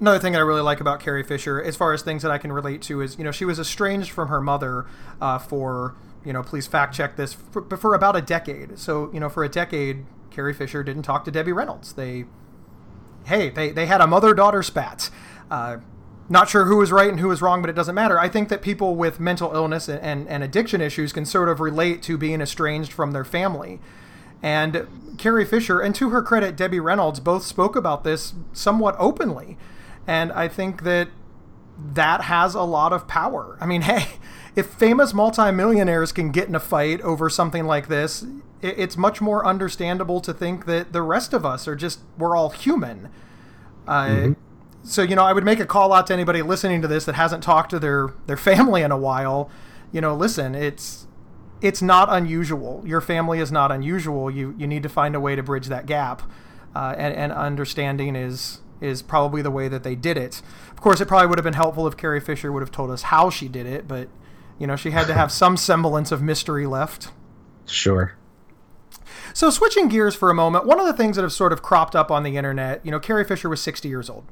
another 0.00 0.18
thing 0.18 0.36
I 0.36 0.40
really 0.40 0.62
like 0.62 0.80
about 0.80 1.00
Carrie 1.00 1.22
Fisher, 1.22 1.62
as 1.62 1.76
far 1.76 1.92
as 1.92 2.02
things 2.02 2.22
that 2.22 2.30
I 2.30 2.38
can 2.38 2.52
relate 2.52 2.82
to, 2.82 3.00
is 3.00 3.18
you 3.18 3.24
know 3.24 3.32
she 3.32 3.44
was 3.44 3.58
estranged 3.58 4.10
from 4.10 4.28
her 4.28 4.40
mother 4.40 4.86
uh, 5.20 5.38
for 5.38 5.96
you 6.24 6.32
know 6.32 6.42
please 6.42 6.66
fact 6.66 6.94
check 6.94 7.16
this 7.16 7.32
for, 7.32 7.76
for 7.76 7.94
about 7.94 8.16
a 8.16 8.22
decade. 8.22 8.78
So 8.78 9.10
you 9.12 9.20
know 9.20 9.28
for 9.28 9.44
a 9.44 9.48
decade, 9.48 10.06
Carrie 10.30 10.54
Fisher 10.54 10.82
didn't 10.82 11.02
talk 11.02 11.24
to 11.24 11.30
Debbie 11.30 11.52
Reynolds. 11.52 11.94
They 11.94 12.24
hey 13.26 13.50
they 13.50 13.70
they 13.70 13.86
had 13.86 14.00
a 14.00 14.06
mother 14.06 14.34
daughter 14.34 14.62
spat. 14.62 15.10
Uh, 15.50 15.78
not 16.28 16.48
sure 16.48 16.66
who 16.66 16.76
was 16.76 16.92
right 16.92 17.08
and 17.08 17.20
who 17.20 17.28
was 17.28 17.40
wrong, 17.40 17.60
but 17.60 17.70
it 17.70 17.74
doesn't 17.74 17.94
matter. 17.94 18.18
I 18.18 18.28
think 18.28 18.48
that 18.50 18.60
people 18.60 18.94
with 18.94 19.18
mental 19.18 19.54
illness 19.54 19.88
and, 19.88 20.00
and, 20.00 20.28
and 20.28 20.42
addiction 20.42 20.80
issues 20.80 21.12
can 21.12 21.24
sort 21.24 21.48
of 21.48 21.60
relate 21.60 22.02
to 22.02 22.18
being 22.18 22.40
estranged 22.40 22.92
from 22.92 23.12
their 23.12 23.24
family. 23.24 23.80
And 24.42 25.14
Carrie 25.18 25.44
Fisher, 25.44 25.80
and 25.80 25.94
to 25.94 26.10
her 26.10 26.22
credit, 26.22 26.56
Debbie 26.56 26.80
Reynolds, 26.80 27.18
both 27.20 27.44
spoke 27.44 27.74
about 27.74 28.04
this 28.04 28.34
somewhat 28.52 28.94
openly. 28.98 29.56
And 30.06 30.30
I 30.32 30.48
think 30.48 30.82
that 30.82 31.08
that 31.94 32.22
has 32.22 32.54
a 32.54 32.62
lot 32.62 32.92
of 32.92 33.08
power. 33.08 33.56
I 33.60 33.66
mean, 33.66 33.82
hey, 33.82 34.18
if 34.54 34.66
famous 34.66 35.14
multimillionaires 35.14 36.12
can 36.12 36.30
get 36.30 36.48
in 36.48 36.54
a 36.54 36.60
fight 36.60 37.00
over 37.00 37.30
something 37.30 37.64
like 37.64 37.88
this, 37.88 38.26
it's 38.60 38.96
much 38.96 39.20
more 39.20 39.46
understandable 39.46 40.20
to 40.20 40.34
think 40.34 40.66
that 40.66 40.92
the 40.92 41.02
rest 41.02 41.32
of 41.32 41.46
us 41.46 41.68
are 41.68 41.76
just, 41.76 42.00
we're 42.18 42.36
all 42.36 42.50
human. 42.50 43.08
Uh, 43.86 44.06
mm-hmm. 44.06 44.32
So, 44.82 45.02
you 45.02 45.16
know, 45.16 45.24
I 45.24 45.32
would 45.32 45.44
make 45.44 45.60
a 45.60 45.66
call 45.66 45.92
out 45.92 46.06
to 46.06 46.14
anybody 46.14 46.40
listening 46.42 46.80
to 46.82 46.88
this 46.88 47.04
that 47.04 47.14
hasn't 47.14 47.42
talked 47.42 47.70
to 47.70 47.78
their, 47.78 48.14
their 48.26 48.36
family 48.36 48.82
in 48.82 48.90
a 48.90 48.98
while. 48.98 49.50
You 49.92 50.00
know, 50.00 50.14
listen, 50.14 50.54
it's 50.54 51.06
it's 51.60 51.82
not 51.82 52.08
unusual. 52.10 52.82
Your 52.86 53.00
family 53.00 53.40
is 53.40 53.50
not 53.50 53.72
unusual. 53.72 54.30
You 54.30 54.54
you 54.58 54.66
need 54.66 54.82
to 54.82 54.88
find 54.88 55.14
a 55.14 55.20
way 55.20 55.36
to 55.36 55.42
bridge 55.42 55.66
that 55.66 55.86
gap, 55.86 56.22
uh, 56.74 56.94
and, 56.96 57.14
and 57.14 57.32
understanding 57.32 58.14
is 58.16 58.60
is 58.80 59.02
probably 59.02 59.42
the 59.42 59.50
way 59.50 59.66
that 59.68 59.82
they 59.82 59.96
did 59.96 60.16
it. 60.16 60.40
Of 60.70 60.80
course, 60.80 61.00
it 61.00 61.08
probably 61.08 61.26
would 61.26 61.38
have 61.38 61.44
been 61.44 61.54
helpful 61.54 61.86
if 61.86 61.96
Carrie 61.96 62.20
Fisher 62.20 62.52
would 62.52 62.60
have 62.60 62.70
told 62.70 62.90
us 62.90 63.02
how 63.02 63.30
she 63.30 63.48
did 63.48 63.66
it, 63.66 63.88
but 63.88 64.08
you 64.58 64.66
know 64.66 64.76
she 64.76 64.90
had 64.90 65.06
to 65.08 65.14
have 65.14 65.32
some 65.32 65.56
semblance 65.56 66.12
of 66.12 66.22
mystery 66.22 66.66
left. 66.66 67.10
Sure. 67.66 68.14
So 69.34 69.50
switching 69.50 69.88
gears 69.88 70.14
for 70.14 70.30
a 70.30 70.34
moment, 70.34 70.66
one 70.66 70.80
of 70.80 70.86
the 70.86 70.92
things 70.92 71.16
that 71.16 71.22
have 71.22 71.32
sort 71.32 71.52
of 71.52 71.62
cropped 71.62 71.94
up 71.94 72.10
on 72.10 72.22
the 72.22 72.36
internet, 72.36 72.84
you 72.84 72.90
know, 72.90 72.98
Carrie 72.98 73.24
Fisher 73.24 73.48
was 73.48 73.60
60 73.60 73.88
years 73.88 74.08
old, 74.08 74.24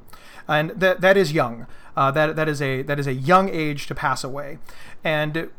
and 0.48 0.70
that 0.70 1.00
that 1.00 1.16
is 1.16 1.32
young. 1.32 1.66
Uh, 1.96 2.10
that 2.10 2.36
that 2.36 2.48
is 2.48 2.60
a 2.60 2.82
that 2.82 2.98
is 2.98 3.06
a 3.06 3.14
young 3.14 3.48
age 3.48 3.86
to 3.86 3.94
pass 3.94 4.22
away, 4.22 4.58
and 5.02 5.50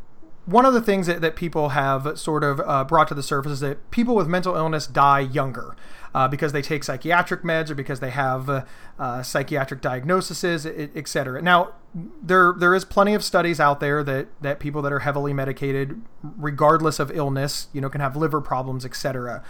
one 0.48 0.66
of 0.66 0.74
the 0.74 0.82
things 0.82 1.08
that, 1.08 1.20
that 1.20 1.36
people 1.36 1.70
have 1.70 2.18
sort 2.18 2.42
of 2.42 2.62
uh, 2.62 2.86
brought 2.86 3.10
to 3.10 3.14
the 3.14 3.22
surface 3.22 3.52
is 3.52 3.60
that 3.60 3.92
people 3.92 4.16
with 4.16 4.28
mental 4.28 4.56
illness 4.56 4.88
die 4.88 5.20
younger 5.20 5.76
uh, 6.16 6.26
because 6.26 6.54
they 6.54 6.62
take 6.62 6.86
psychiatric 6.86 7.44
meds 7.44 7.70
or 7.70 7.76
because 7.76 8.00
they 8.00 8.12
have 8.12 8.66
uh, 8.98 9.22
psychiatric 9.22 9.82
diagnoses, 9.82 10.66
etc. 10.66 11.42
Now, 11.42 11.74
there 11.94 12.54
there 12.58 12.74
is 12.74 12.86
plenty 12.86 13.14
of 13.14 13.26
studies 13.26 13.60
out 13.60 13.82
there 13.82 14.04
that 14.06 14.28
that 14.42 14.60
people 14.60 14.82
that 14.84 14.94
are 14.94 15.00
heavily 15.00 15.34
medicated, 15.34 16.02
regardless 16.24 16.98
of 17.00 17.12
illness, 17.12 17.68
you 17.74 17.82
know, 17.82 17.90
can 17.90 18.00
have 18.00 18.16
liver 18.16 18.40
problems, 18.40 18.86
etc. 18.86 19.44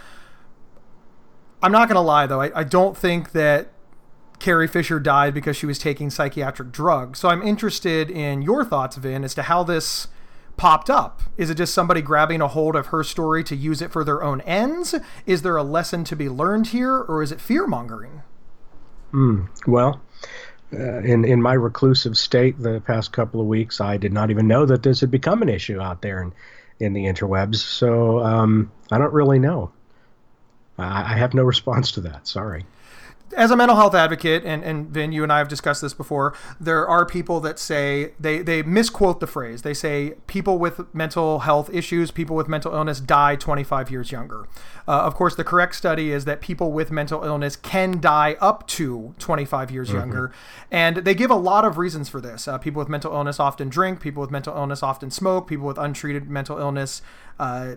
I'm 1.62 1.72
not 1.72 1.88
going 1.88 1.96
to 1.96 2.00
lie 2.00 2.26
though, 2.26 2.40
I, 2.40 2.50
I 2.60 2.64
don't 2.64 2.96
think 2.96 3.32
that 3.32 3.68
Carrie 4.38 4.68
Fisher 4.68 5.00
died 5.00 5.34
because 5.34 5.56
she 5.56 5.66
was 5.66 5.78
taking 5.78 6.10
psychiatric 6.10 6.70
drugs. 6.70 7.18
So 7.18 7.28
I'm 7.28 7.42
interested 7.42 8.10
in 8.10 8.42
your 8.42 8.64
thoughts, 8.64 8.96
Vin, 8.96 9.24
as 9.24 9.34
to 9.34 9.42
how 9.42 9.62
this 9.62 10.08
popped 10.58 10.90
up? 10.90 11.22
Is 11.38 11.48
it 11.48 11.54
just 11.54 11.72
somebody 11.72 12.02
grabbing 12.02 12.42
a 12.42 12.48
hold 12.48 12.76
of 12.76 12.88
her 12.88 13.02
story 13.02 13.42
to 13.44 13.56
use 13.56 13.80
it 13.80 13.90
for 13.90 14.04
their 14.04 14.22
own 14.22 14.42
ends? 14.42 14.94
Is 15.24 15.40
there 15.40 15.56
a 15.56 15.62
lesson 15.62 16.04
to 16.04 16.16
be 16.16 16.28
learned 16.28 16.68
here, 16.68 16.98
or 16.98 17.22
is 17.22 17.32
it 17.32 17.40
fear 17.40 17.66
mongering? 17.66 18.22
Mm, 19.14 19.48
well, 19.66 20.02
uh, 20.74 20.98
in 20.98 21.24
in 21.24 21.40
my 21.40 21.54
reclusive 21.54 22.18
state 22.18 22.58
the 22.58 22.82
past 22.86 23.12
couple 23.12 23.40
of 23.40 23.46
weeks, 23.46 23.80
I 23.80 23.96
did 23.96 24.12
not 24.12 24.30
even 24.30 24.46
know 24.46 24.66
that 24.66 24.82
this 24.82 25.00
had 25.00 25.10
become 25.10 25.40
an 25.40 25.48
issue 25.48 25.80
out 25.80 26.02
there 26.02 26.20
in 26.20 26.34
in 26.78 26.92
the 26.92 27.06
interwebs. 27.06 27.56
So 27.56 28.18
um, 28.18 28.70
I 28.90 28.98
don't 28.98 29.14
really 29.14 29.38
know. 29.38 29.72
I, 30.76 31.14
I 31.14 31.16
have 31.16 31.32
no 31.32 31.42
response 31.54 31.92
to 31.92 32.02
that. 32.02 32.26
Sorry 32.26 32.66
as 33.36 33.50
a 33.50 33.56
mental 33.56 33.76
health 33.76 33.94
advocate, 33.94 34.44
and, 34.44 34.62
and 34.62 34.88
Vin, 34.88 35.12
you 35.12 35.22
and 35.22 35.32
I 35.32 35.38
have 35.38 35.48
discussed 35.48 35.82
this 35.82 35.94
before, 35.94 36.34
there 36.60 36.86
are 36.88 37.04
people 37.04 37.40
that 37.40 37.58
say 37.58 38.12
they, 38.18 38.40
they 38.40 38.62
misquote 38.62 39.20
the 39.20 39.26
phrase. 39.26 39.62
They 39.62 39.74
say 39.74 40.14
people 40.26 40.58
with 40.58 40.92
mental 40.94 41.40
health 41.40 41.72
issues, 41.72 42.10
people 42.10 42.36
with 42.36 42.48
mental 42.48 42.74
illness 42.74 43.00
die 43.00 43.36
25 43.36 43.90
years 43.90 44.10
younger. 44.10 44.48
Uh, 44.86 45.00
of 45.00 45.14
course, 45.14 45.34
the 45.34 45.44
correct 45.44 45.74
study 45.74 46.10
is 46.10 46.24
that 46.24 46.40
people 46.40 46.72
with 46.72 46.90
mental 46.90 47.22
illness 47.24 47.56
can 47.56 48.00
die 48.00 48.36
up 48.40 48.66
to 48.68 49.14
25 49.18 49.70
years 49.70 49.88
mm-hmm. 49.88 49.98
younger. 49.98 50.32
And 50.70 50.98
they 50.98 51.14
give 51.14 51.30
a 51.30 51.36
lot 51.36 51.64
of 51.64 51.78
reasons 51.78 52.08
for 52.08 52.20
this. 52.20 52.48
Uh, 52.48 52.58
people 52.58 52.80
with 52.80 52.88
mental 52.88 53.12
illness 53.12 53.38
often 53.38 53.68
drink, 53.68 54.00
people 54.00 54.20
with 54.20 54.30
mental 54.30 54.56
illness 54.56 54.82
often 54.82 55.10
smoke, 55.10 55.46
people 55.46 55.66
with 55.66 55.78
untreated 55.78 56.30
mental 56.30 56.58
illness 56.58 57.02
uh, 57.38 57.76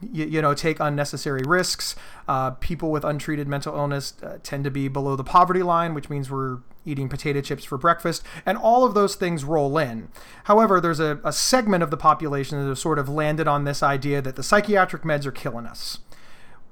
you, 0.00 0.24
you, 0.26 0.42
know 0.42 0.54
take 0.54 0.80
unnecessary 0.80 1.42
risks. 1.44 1.96
Uh, 2.28 2.50
people 2.52 2.90
with 2.90 3.04
untreated 3.04 3.48
mental 3.48 3.74
illness 3.74 4.14
uh, 4.22 4.38
tend 4.42 4.64
to 4.64 4.70
be 4.70 4.88
below 4.88 5.16
the 5.16 5.24
poverty 5.24 5.62
line, 5.62 5.94
which 5.94 6.08
means 6.08 6.30
we're 6.30 6.58
eating 6.84 7.08
potato 7.08 7.40
chips 7.40 7.64
for 7.64 7.78
breakfast, 7.78 8.22
and 8.44 8.58
all 8.58 8.84
of 8.84 8.94
those 8.94 9.14
things 9.14 9.44
roll 9.44 9.78
in. 9.78 10.08
However, 10.44 10.80
there's 10.80 11.00
a, 11.00 11.20
a 11.24 11.32
segment 11.32 11.82
of 11.82 11.90
the 11.90 11.96
population 11.96 12.60
that 12.60 12.68
have 12.68 12.78
sort 12.78 12.98
of 12.98 13.08
landed 13.08 13.48
on 13.48 13.64
this 13.64 13.82
idea 13.82 14.20
that 14.22 14.36
the 14.36 14.42
psychiatric 14.42 15.02
meds 15.02 15.26
are 15.26 15.32
killing 15.32 15.66
us. 15.66 15.98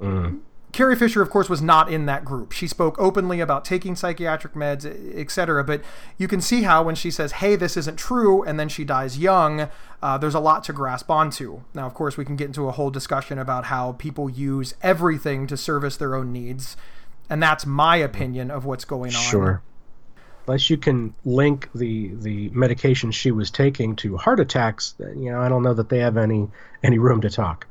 Mm. 0.01 0.41
Carrie 0.73 0.97
Fisher, 0.97 1.21
of 1.21 1.29
course, 1.29 1.51
was 1.51 1.61
not 1.61 1.93
in 1.93 2.07
that 2.07 2.25
group. 2.25 2.53
She 2.53 2.67
spoke 2.67 2.99
openly 2.99 3.41
about 3.41 3.65
taking 3.65 3.95
psychiatric 3.95 4.55
meds, 4.55 4.87
etc. 5.15 5.63
But 5.63 5.83
you 6.17 6.27
can 6.27 6.41
see 6.41 6.63
how 6.63 6.83
when 6.83 6.95
she 6.95 7.11
says, 7.11 7.33
"Hey, 7.33 7.57
this 7.57 7.77
isn't 7.77 7.97
true," 7.99 8.43
and 8.43 8.59
then 8.59 8.71
she 8.71 8.83
dies 8.85 9.19
young, 9.19 9.69
uh, 10.03 10.19
there's 10.19 10.35
a 10.35 10.41
lot 10.41 10.65
to 10.65 10.73
grasp 10.73 11.11
onto. 11.11 11.63
Now, 11.75 11.87
of 11.87 11.95
course, 11.95 12.17
we 12.17 12.25
can 12.25 12.35
get 12.35 12.47
into 12.47 12.67
a 12.69 12.73
whole 12.73 12.91
discussion 12.91 13.39
about 13.39 13.67
how 13.67 13.93
people 13.93 14.29
use 14.29 14.75
everything 14.83 15.47
to 15.47 15.57
service 15.57 15.97
their 15.97 16.17
own 16.17 16.33
needs, 16.33 16.77
and 17.31 17.41
that's 17.41 17.65
my 17.65 17.97
opinion 17.97 18.51
of 18.51 18.65
what's 18.65 18.85
going 18.85 19.15
on. 19.15 19.23
Sure. 19.23 19.63
Unless 20.49 20.71
you 20.71 20.77
can 20.77 21.15
link 21.25 21.69
the 21.73 22.11
the 22.15 22.49
medication 22.49 23.13
she 23.13 23.31
was 23.31 23.49
taking 23.49 23.95
to 23.97 24.17
heart 24.17 24.41
attacks, 24.41 24.97
you 24.99 25.31
know, 25.31 25.41
I 25.41 25.49
don't 25.49 25.63
know 25.63 25.75
that 25.75 25.89
they 25.89 25.99
have 25.99 26.17
any 26.17 26.49
any 26.83 26.99
room 26.99 27.21
to 27.21 27.31
talk. 27.31 27.69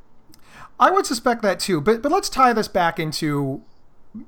I 0.81 0.89
would 0.89 1.05
suspect 1.05 1.43
that 1.43 1.59
too. 1.59 1.79
But 1.79 2.01
but 2.01 2.11
let's 2.11 2.27
tie 2.27 2.51
this 2.53 2.67
back 2.67 2.99
into 2.99 3.61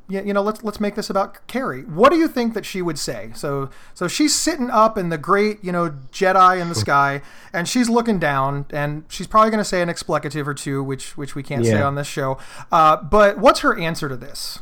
you 0.08 0.32
know 0.32 0.42
let's 0.42 0.64
let's 0.64 0.80
make 0.80 0.94
this 0.96 1.10
about 1.10 1.46
Carrie. 1.48 1.82
What 1.84 2.12
do 2.12 2.18
you 2.18 2.28
think 2.28 2.54
that 2.54 2.64
she 2.64 2.82
would 2.82 3.00
say? 3.00 3.32
So 3.34 3.72
so 3.96 4.08
she's 4.08 4.36
sitting 4.36 4.70
up 4.70 4.96
in 4.96 5.10
the 5.10 5.18
great 5.18 5.64
you 5.64 5.72
know 5.72 5.90
Jedi 6.12 6.62
in 6.62 6.70
the 6.70 6.76
sky, 6.76 7.22
and 7.52 7.68
she's 7.68 7.90
looking 7.90 8.20
down, 8.20 8.68
and 8.70 9.04
she's 9.10 9.26
probably 9.26 9.50
going 9.50 9.60
to 9.60 9.66
say 9.66 9.82
an 9.82 9.90
explicative 9.90 10.46
or 10.46 10.54
two, 10.54 10.84
which 10.84 11.18
which 11.18 11.34
we 11.34 11.42
can't 11.42 11.66
yeah. 11.66 11.72
say 11.72 11.82
on 11.82 11.96
this 11.96 12.08
show. 12.08 12.38
Uh, 12.72 12.98
but 12.98 13.40
what's 13.40 13.62
her 13.62 13.78
answer 13.78 14.08
to 14.08 14.16
this? 14.16 14.60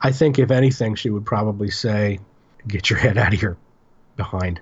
I 0.00 0.10
think 0.10 0.40
if 0.40 0.50
anything, 0.50 0.96
she 0.96 1.10
would 1.10 1.24
probably 1.24 1.70
say, 1.70 2.18
"Get 2.66 2.90
your 2.90 2.98
head 2.98 3.16
out 3.16 3.32
of 3.32 3.40
your 3.40 3.56
behind." 4.16 4.60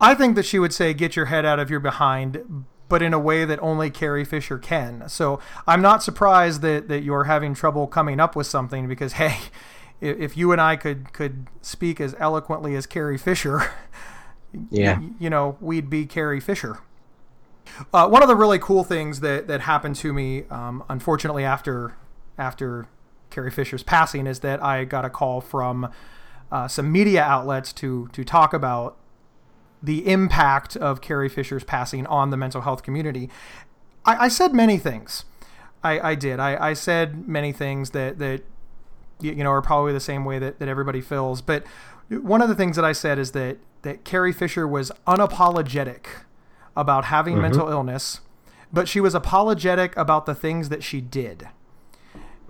I 0.00 0.14
think 0.14 0.36
that 0.36 0.46
she 0.46 0.58
would 0.58 0.72
say, 0.72 0.94
"Get 0.94 1.16
your 1.16 1.26
head 1.26 1.44
out 1.44 1.58
of 1.58 1.68
your 1.68 1.80
behind," 1.80 2.64
but 2.88 3.02
in 3.02 3.12
a 3.12 3.18
way 3.18 3.44
that 3.44 3.58
only 3.62 3.90
Carrie 3.90 4.24
Fisher 4.24 4.58
can. 4.58 5.08
So 5.08 5.40
I'm 5.66 5.82
not 5.82 6.02
surprised 6.02 6.62
that, 6.62 6.88
that 6.88 7.02
you're 7.02 7.24
having 7.24 7.54
trouble 7.54 7.86
coming 7.86 8.20
up 8.20 8.34
with 8.34 8.46
something 8.46 8.88
because, 8.88 9.12
hey, 9.14 9.36
if 10.00 10.36
you 10.36 10.52
and 10.52 10.60
I 10.60 10.76
could, 10.76 11.12
could 11.12 11.48
speak 11.60 12.00
as 12.00 12.14
eloquently 12.18 12.74
as 12.76 12.86
Carrie 12.86 13.18
Fisher, 13.18 13.70
yeah. 14.70 15.00
you, 15.00 15.14
you 15.18 15.30
know, 15.30 15.56
we'd 15.60 15.90
be 15.90 16.06
Carrie 16.06 16.40
Fisher. 16.40 16.78
Uh, 17.92 18.08
one 18.08 18.22
of 18.22 18.28
the 18.28 18.36
really 18.36 18.58
cool 18.58 18.84
things 18.84 19.20
that, 19.20 19.46
that 19.46 19.62
happened 19.62 19.96
to 19.96 20.12
me, 20.12 20.44
um, 20.50 20.82
unfortunately, 20.88 21.44
after 21.44 21.94
after 22.38 22.86
Carrie 23.30 23.50
Fisher's 23.50 23.82
passing, 23.82 24.26
is 24.26 24.40
that 24.40 24.62
I 24.62 24.84
got 24.84 25.04
a 25.04 25.10
call 25.10 25.40
from 25.40 25.90
uh, 26.50 26.68
some 26.68 26.90
media 26.90 27.22
outlets 27.22 27.72
to 27.74 28.08
to 28.12 28.24
talk 28.24 28.54
about 28.54 28.96
the 29.82 30.08
impact 30.08 30.76
of 30.76 31.00
Carrie 31.00 31.28
Fisher's 31.28 31.64
passing 31.64 32.06
on 32.06 32.30
the 32.30 32.36
mental 32.36 32.62
health 32.62 32.82
community. 32.82 33.30
I, 34.04 34.24
I 34.24 34.28
said 34.28 34.54
many 34.54 34.78
things. 34.78 35.24
I, 35.82 36.10
I 36.10 36.14
did. 36.14 36.40
I, 36.40 36.70
I 36.70 36.72
said 36.72 37.28
many 37.28 37.52
things 37.52 37.90
that, 37.90 38.18
that 38.18 38.42
you 39.20 39.34
know 39.44 39.50
are 39.50 39.62
probably 39.62 39.92
the 39.92 40.00
same 40.00 40.24
way 40.24 40.38
that, 40.38 40.58
that 40.58 40.68
everybody 40.68 41.00
feels. 41.00 41.40
But 41.40 41.64
one 42.08 42.42
of 42.42 42.48
the 42.48 42.54
things 42.54 42.76
that 42.76 42.84
I 42.84 42.92
said 42.92 43.18
is 43.18 43.32
that 43.32 43.58
that 43.82 44.04
Carrie 44.04 44.32
Fisher 44.32 44.66
was 44.66 44.90
unapologetic 45.06 46.06
about 46.76 47.06
having 47.06 47.34
mm-hmm. 47.34 47.42
mental 47.42 47.68
illness, 47.68 48.20
but 48.72 48.88
she 48.88 49.00
was 49.00 49.14
apologetic 49.14 49.96
about 49.96 50.26
the 50.26 50.34
things 50.34 50.68
that 50.68 50.82
she 50.82 51.00
did. 51.00 51.48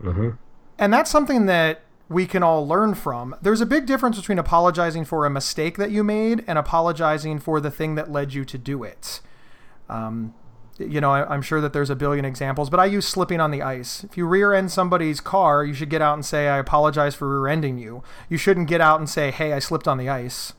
Mm-hmm. 0.02 0.30
And 0.78 0.92
that's 0.92 1.10
something 1.10 1.46
that 1.46 1.82
we 2.08 2.26
can 2.26 2.42
all 2.42 2.66
learn 2.66 2.94
from. 2.94 3.36
There's 3.42 3.60
a 3.60 3.66
big 3.66 3.86
difference 3.86 4.16
between 4.16 4.38
apologizing 4.38 5.04
for 5.04 5.26
a 5.26 5.30
mistake 5.30 5.76
that 5.76 5.90
you 5.90 6.02
made 6.02 6.44
and 6.46 6.58
apologizing 6.58 7.38
for 7.38 7.60
the 7.60 7.70
thing 7.70 7.96
that 7.96 8.10
led 8.10 8.32
you 8.32 8.44
to 8.46 8.56
do 8.58 8.82
it. 8.82 9.20
Um, 9.88 10.34
you 10.78 11.00
know, 11.00 11.10
I, 11.10 11.34
am 11.34 11.42
sure 11.42 11.60
that 11.60 11.72
there's 11.72 11.90
a 11.90 11.96
billion 11.96 12.24
examples, 12.24 12.70
but 12.70 12.80
I 12.80 12.86
use 12.86 13.06
slipping 13.06 13.40
on 13.40 13.50
the 13.50 13.62
ice. 13.62 14.04
If 14.04 14.16
you 14.16 14.26
rear 14.26 14.54
end 14.54 14.70
somebody's 14.70 15.20
car, 15.20 15.64
you 15.64 15.74
should 15.74 15.90
get 15.90 16.00
out 16.00 16.14
and 16.14 16.24
say, 16.24 16.48
I 16.48 16.58
apologize 16.58 17.14
for 17.14 17.28
rear 17.28 17.50
ending 17.50 17.78
you. 17.78 18.02
You 18.28 18.38
shouldn't 18.38 18.68
get 18.68 18.80
out 18.80 19.00
and 19.00 19.08
say, 19.08 19.30
hey, 19.30 19.52
I 19.52 19.58
slipped 19.58 19.88
on 19.88 19.98
the 19.98 20.08
ice. 20.08 20.52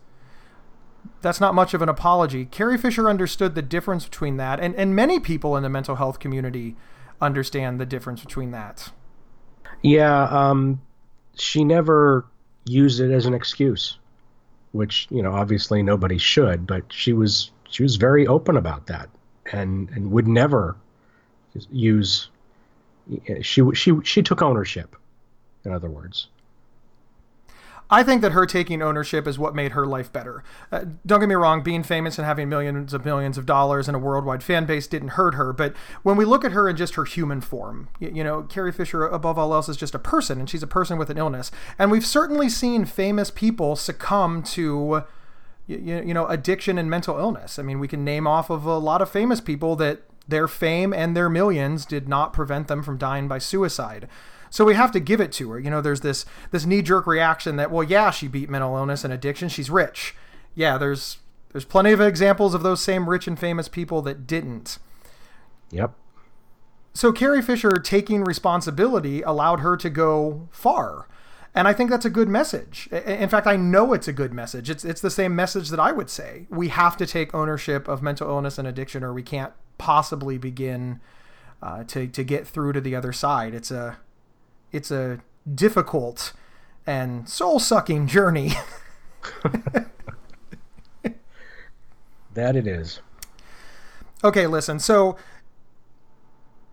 That's 1.21 1.39
not 1.39 1.55
much 1.55 1.73
of 1.73 1.81
an 1.81 1.89
apology. 1.89 2.45
Carrie 2.45 2.77
Fisher 2.77 3.09
understood 3.09 3.55
the 3.55 3.61
difference 3.61 4.05
between 4.05 4.37
that, 4.37 4.59
and, 4.59 4.75
and 4.75 4.95
many 4.95 5.19
people 5.19 5.55
in 5.55 5.63
the 5.63 5.69
mental 5.69 5.95
health 5.95 6.19
community 6.19 6.75
understand 7.21 7.79
the 7.79 7.85
difference 7.85 8.21
between 8.21 8.51
that. 8.51 8.91
Yeah, 9.81 10.23
um, 10.23 10.81
she 11.39 11.63
never 11.63 12.25
used 12.65 12.99
it 12.99 13.11
as 13.11 13.25
an 13.25 13.33
excuse, 13.33 13.97
which 14.71 15.07
you 15.09 15.21
know 15.21 15.33
obviously 15.33 15.83
nobody 15.83 16.17
should. 16.17 16.67
But 16.67 16.91
she 16.91 17.13
was 17.13 17.51
she 17.69 17.83
was 17.83 17.95
very 17.95 18.27
open 18.27 18.57
about 18.57 18.87
that, 18.87 19.09
and 19.51 19.89
and 19.89 20.11
would 20.11 20.27
never 20.27 20.75
use. 21.71 22.29
She 23.41 23.63
she 23.73 23.93
she 24.03 24.21
took 24.23 24.41
ownership. 24.41 24.95
In 25.65 25.73
other 25.73 25.89
words. 25.89 26.27
I 27.91 28.03
think 28.03 28.21
that 28.21 28.33
her 28.33 28.45
taking 28.45 28.81
ownership 28.81 29.27
is 29.27 29.39
what 29.39 29.55
made 29.55 29.71
her 29.71 29.85
life 29.85 30.13
better. 30.13 30.43
Uh, 30.71 30.85
don't 31.05 31.19
get 31.19 31.29
me 31.29 31.35
wrong, 31.35 31.63
being 31.63 31.81
famous 31.81 32.19
and 32.19 32.25
having 32.25 32.47
millions 32.47 32.93
of 32.93 33.03
millions 33.03 33.37
of 33.37 33.47
dollars 33.47 33.87
and 33.87 33.95
a 33.95 33.99
worldwide 33.99 34.43
fan 34.43 34.65
base 34.65 34.85
didn't 34.85 35.09
hurt 35.09 35.33
her. 35.33 35.51
But 35.53 35.75
when 36.03 36.15
we 36.15 36.25
look 36.25 36.45
at 36.45 36.51
her 36.51 36.69
in 36.69 36.75
just 36.75 36.95
her 36.95 37.05
human 37.05 37.41
form, 37.41 37.89
you, 37.99 38.11
you 38.13 38.23
know, 38.23 38.43
Carrie 38.43 38.71
Fisher, 38.71 39.07
above 39.07 39.39
all 39.39 39.53
else, 39.53 39.67
is 39.69 39.77
just 39.77 39.95
a 39.95 39.99
person, 39.99 40.39
and 40.39 40.49
she's 40.49 40.63
a 40.63 40.67
person 40.67 40.97
with 40.99 41.09
an 41.09 41.17
illness. 41.17 41.49
And 41.79 41.89
we've 41.89 42.05
certainly 42.05 42.47
seen 42.49 42.85
famous 42.85 43.31
people 43.31 43.75
succumb 43.75 44.43
to. 44.43 45.03
You, 45.65 46.01
you 46.03 46.15
know, 46.15 46.25
addiction 46.25 46.79
and 46.79 46.89
mental 46.89 47.19
illness. 47.19 47.59
I 47.59 47.61
mean, 47.61 47.79
we 47.79 47.87
can 47.87 48.03
name 48.03 48.25
off 48.25 48.49
of 48.49 48.65
a 48.65 48.79
lot 48.79 49.03
of 49.03 49.09
famous 49.11 49.39
people 49.39 49.75
that 49.75 50.01
their 50.27 50.47
fame 50.47 50.93
and 50.93 51.15
their 51.15 51.29
millions 51.29 51.85
did 51.85 52.09
not 52.09 52.33
prevent 52.33 52.67
them 52.67 52.81
from 52.81 52.97
dying 52.97 53.27
by 53.27 53.37
suicide. 53.37 54.07
So 54.49 54.65
we 54.65 54.75
have 54.75 54.91
to 54.91 54.99
give 54.99 55.21
it 55.21 55.31
to 55.33 55.51
her. 55.51 55.59
You 55.59 55.69
know, 55.69 55.81
there's 55.81 56.01
this 56.01 56.25
this 56.51 56.65
knee 56.65 56.81
jerk 56.81 57.05
reaction 57.05 57.55
that, 57.57 57.71
well, 57.71 57.83
yeah, 57.83 58.11
she 58.11 58.27
beat 58.27 58.49
mental 58.49 58.75
illness 58.75 59.03
and 59.03 59.13
addiction. 59.13 59.49
She's 59.49 59.69
rich. 59.69 60.15
Yeah, 60.55 60.77
there's 60.77 61.17
there's 61.51 61.65
plenty 61.65 61.91
of 61.91 62.01
examples 62.01 62.53
of 62.53 62.63
those 62.63 62.81
same 62.81 63.09
rich 63.09 63.27
and 63.27 63.37
famous 63.37 63.67
people 63.67 64.01
that 64.03 64.27
didn't. 64.27 64.79
Yep. 65.71 65.93
So 66.93 67.11
Carrie 67.11 67.41
Fisher 67.41 67.71
taking 67.71 68.23
responsibility 68.23 69.21
allowed 69.21 69.59
her 69.61 69.77
to 69.77 69.89
go 69.89 70.47
far. 70.51 71.07
And 71.55 71.67
I 71.67 71.73
think 71.73 71.89
that's 71.89 72.05
a 72.05 72.09
good 72.11 72.29
message. 72.29 72.87
In 72.87 73.27
fact, 73.29 73.47
I 73.47 73.55
know 73.55 73.93
it's 73.93 74.07
a 74.07 74.13
good 74.13 74.33
message. 74.33 74.69
It's 74.69 74.85
it's 74.85 75.01
the 75.01 75.09
same 75.09 75.35
message 75.35 75.69
that 75.69 75.79
I 75.79 75.91
would 75.91 76.09
say. 76.09 76.45
We 76.49 76.67
have 76.69 76.95
to 76.97 77.07
take 77.07 77.33
ownership 77.33 77.87
of 77.87 78.03
mental 78.03 78.29
illness 78.29 78.57
and 78.57 78.67
addiction, 78.67 79.03
or 79.03 79.13
we 79.13 79.23
can't 79.23 79.53
possibly 79.77 80.37
begin 80.37 80.99
uh, 81.61 81.83
to 81.85 82.07
to 82.07 82.23
get 82.23 82.45
through 82.45 82.73
to 82.73 82.81
the 82.81 82.95
other 82.95 83.11
side. 83.11 83.55
It's 83.55 83.71
a 83.71 83.97
it's 84.71 84.91
a 84.91 85.19
difficult 85.53 86.33
and 86.85 87.27
soul 87.29 87.59
sucking 87.59 88.07
journey. 88.07 88.51
that 92.33 92.55
it 92.55 92.67
is. 92.67 93.01
Okay, 94.23 94.47
listen. 94.47 94.79
So, 94.79 95.15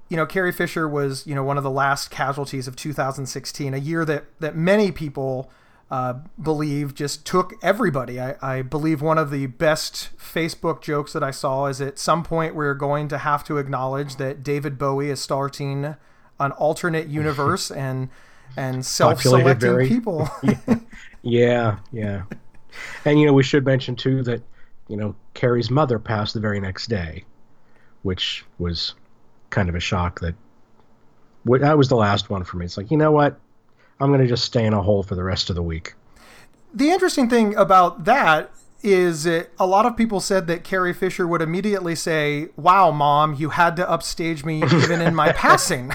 you 0.09 0.17
know, 0.17 0.26
Carrie 0.26 0.53
Fisher 0.53 0.88
was, 0.88 1.26
you 1.26 1.35
know, 1.35 1.45
one 1.45 1.59
of 1.59 1.65
the 1.65 1.71
last 1.71 2.11
casualties 2.11 2.67
of 2.67 2.76
2016, 2.76 3.75
a 3.75 3.79
year 3.79 4.05
that 4.05 4.25
that 4.41 4.57
many 4.57 4.91
people 4.91 5.50
uh, 5.91 6.15
believe 6.43 6.95
just 6.95 7.25
took 7.25 7.55
everybody. 7.62 8.21
I, 8.21 8.37
I 8.43 8.62
believe 8.62 9.00
one 9.00 9.19
of 9.19 9.31
the 9.31 9.47
best 9.47 10.11
Facebook 10.19 10.83
jokes 10.83 11.12
that 11.12 11.23
I 11.23 11.31
saw 11.31 11.67
is 11.67 11.81
at 11.81 11.99
some 11.99 12.25
point 12.25 12.55
we're 12.55 12.75
going 12.75 13.09
to 13.09 13.19
have 13.19 13.45
to 13.45 13.59
acknowledge 13.59 14.17
that 14.17 14.43
David 14.43 14.79
Bowie 14.79 15.11
is 15.11 15.21
starting 15.21 15.95
an 16.40 16.52
alternate 16.52 17.09
universe 17.09 17.71
and 17.85 18.09
and 18.57 18.85
self-selecting 18.87 19.59
very, 19.59 19.88
people. 19.88 20.28
yeah, 20.43 20.76
yeah, 21.23 21.78
yeah. 21.93 22.23
And 23.05 23.21
you 23.21 23.26
know 23.26 23.33
we 23.33 23.43
should 23.43 23.64
mention 23.64 23.97
too 23.97 24.23
that 24.25 24.43
you 24.88 24.97
know 24.97 25.14
Carrie's 25.35 25.71
mother 25.71 25.99
passed 25.99 26.35
the 26.35 26.40
very 26.40 26.61
next 26.61 26.88
day, 26.88 27.25
which 28.02 28.45
was 28.59 28.95
kind 29.50 29.69
of 29.69 29.75
a 29.75 29.81
shock 29.81 30.21
that 30.21 30.35
that 31.45 31.78
was 31.78 31.88
the 31.88 31.97
last 31.97 32.31
one 32.31 32.45
for 32.45 32.57
me. 32.57 32.64
It's 32.64 32.76
like 32.76 32.90
you 32.90 32.97
know 32.97 33.12
what 33.12 33.38
I'm 34.00 34.11
going 34.11 34.21
to 34.21 34.26
just 34.26 34.45
stay 34.45 34.64
in 34.64 34.73
a 34.73 34.83
hole 34.83 35.02
for 35.02 35.14
the 35.14 35.25
rest 35.25 35.50
of 35.50 35.57
the 35.57 35.62
week. 35.62 35.95
The 36.75 36.90
interesting 36.90 37.31
thing 37.31 37.55
about 37.57 38.05
that 38.05 38.50
is 38.83 39.26
it, 39.26 39.50
a 39.59 39.66
lot 39.66 39.87
of 39.87 39.97
people 39.97 40.21
said 40.21 40.47
that 40.47 40.64
Carrie 40.64 40.92
Fisher 40.92 41.26
would 41.26 41.42
immediately 41.42 41.95
say, 41.95 42.49
"Wow, 42.56 42.90
mom, 42.90 43.35
you 43.35 43.50
had 43.50 43.76
to 43.76 43.88
upstage 43.88 44.45
me 44.45 44.62
even 44.62 45.00
in 45.00 45.14
my 45.14 45.33
passing." 45.33 45.92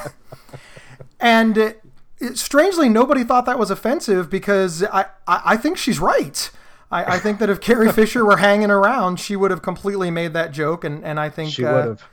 And 1.19 1.57
it, 1.57 1.83
it, 2.19 2.37
strangely, 2.37 2.89
nobody 2.89 3.23
thought 3.23 3.45
that 3.45 3.59
was 3.59 3.69
offensive 3.69 4.29
because 4.29 4.83
I, 4.83 5.05
I, 5.27 5.41
I 5.45 5.57
think 5.57 5.77
she's 5.77 5.99
right. 5.99 6.49
I, 6.89 7.15
I, 7.15 7.19
think 7.19 7.39
that 7.39 7.49
if 7.49 7.61
Carrie 7.61 7.91
Fisher 7.93 8.25
were 8.25 8.37
hanging 8.37 8.71
around, 8.71 9.19
she 9.19 9.35
would 9.35 9.51
have 9.51 9.61
completely 9.61 10.11
made 10.11 10.33
that 10.33 10.51
joke, 10.51 10.83
and, 10.83 11.05
and 11.05 11.19
I 11.19 11.29
think 11.29 11.51
she 11.51 11.63
uh, 11.63 11.73
would 11.73 11.85
have. 11.85 12.03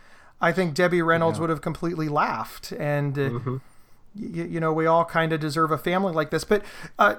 I 0.40 0.52
think 0.52 0.74
Debbie 0.74 1.02
Reynolds 1.02 1.38
yeah. 1.38 1.42
would 1.42 1.50
have 1.50 1.62
completely 1.62 2.08
laughed, 2.08 2.72
and 2.72 3.18
uh, 3.18 3.22
mm-hmm 3.22 3.56
you, 4.18 4.44
you 4.44 4.60
know, 4.60 4.72
we 4.72 4.86
all 4.86 5.04
kind 5.04 5.32
of 5.32 5.40
deserve 5.40 5.70
a 5.70 5.78
family 5.78 6.12
like 6.12 6.30
this. 6.30 6.44
But, 6.44 6.62
uh, 6.98 7.16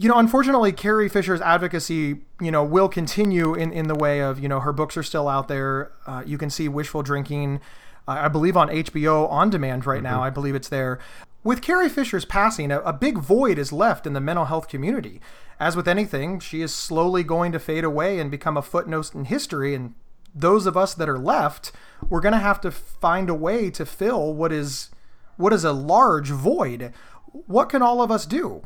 you 0.00 0.08
know, 0.08 0.16
unfortunately, 0.16 0.70
Carrie 0.70 1.08
Fisher's 1.08 1.40
advocacy, 1.40 2.20
you 2.40 2.52
know, 2.52 2.62
will 2.62 2.88
continue 2.88 3.54
in, 3.54 3.72
in 3.72 3.88
the 3.88 3.96
way 3.96 4.20
of, 4.20 4.38
you 4.38 4.48
know, 4.48 4.60
her 4.60 4.72
books 4.72 4.96
are 4.96 5.02
still 5.02 5.26
out 5.26 5.48
there. 5.48 5.90
Uh, 6.06 6.22
you 6.24 6.38
can 6.38 6.50
see 6.50 6.68
Wishful 6.68 7.02
Drinking, 7.02 7.60
uh, 8.06 8.12
I 8.12 8.28
believe, 8.28 8.56
on 8.56 8.68
HBO 8.68 9.28
on 9.28 9.50
demand 9.50 9.86
right 9.86 9.96
mm-hmm. 9.96 10.04
now. 10.04 10.22
I 10.22 10.30
believe 10.30 10.54
it's 10.54 10.68
there. 10.68 11.00
With 11.42 11.62
Carrie 11.62 11.88
Fisher's 11.88 12.24
passing, 12.24 12.70
a, 12.70 12.78
a 12.80 12.92
big 12.92 13.18
void 13.18 13.58
is 13.58 13.72
left 13.72 14.06
in 14.06 14.12
the 14.12 14.20
mental 14.20 14.44
health 14.44 14.68
community. 14.68 15.20
As 15.58 15.74
with 15.74 15.88
anything, 15.88 16.38
she 16.38 16.62
is 16.62 16.72
slowly 16.72 17.24
going 17.24 17.50
to 17.50 17.58
fade 17.58 17.84
away 17.84 18.20
and 18.20 18.30
become 18.30 18.56
a 18.56 18.62
footnote 18.62 19.12
in 19.16 19.24
history. 19.24 19.74
And 19.74 19.94
those 20.32 20.66
of 20.66 20.76
us 20.76 20.94
that 20.94 21.08
are 21.08 21.18
left, 21.18 21.72
we're 22.08 22.20
going 22.20 22.34
to 22.34 22.38
have 22.38 22.60
to 22.60 22.70
find 22.70 23.28
a 23.28 23.34
way 23.34 23.68
to 23.70 23.84
fill 23.84 24.32
what 24.32 24.52
is 24.52 24.90
what 25.36 25.52
is 25.52 25.64
a 25.64 25.72
large 25.72 26.30
void? 26.30 26.92
What 27.32 27.68
can 27.68 27.82
all 27.82 28.00
of 28.00 28.10
us 28.10 28.26
do? 28.26 28.62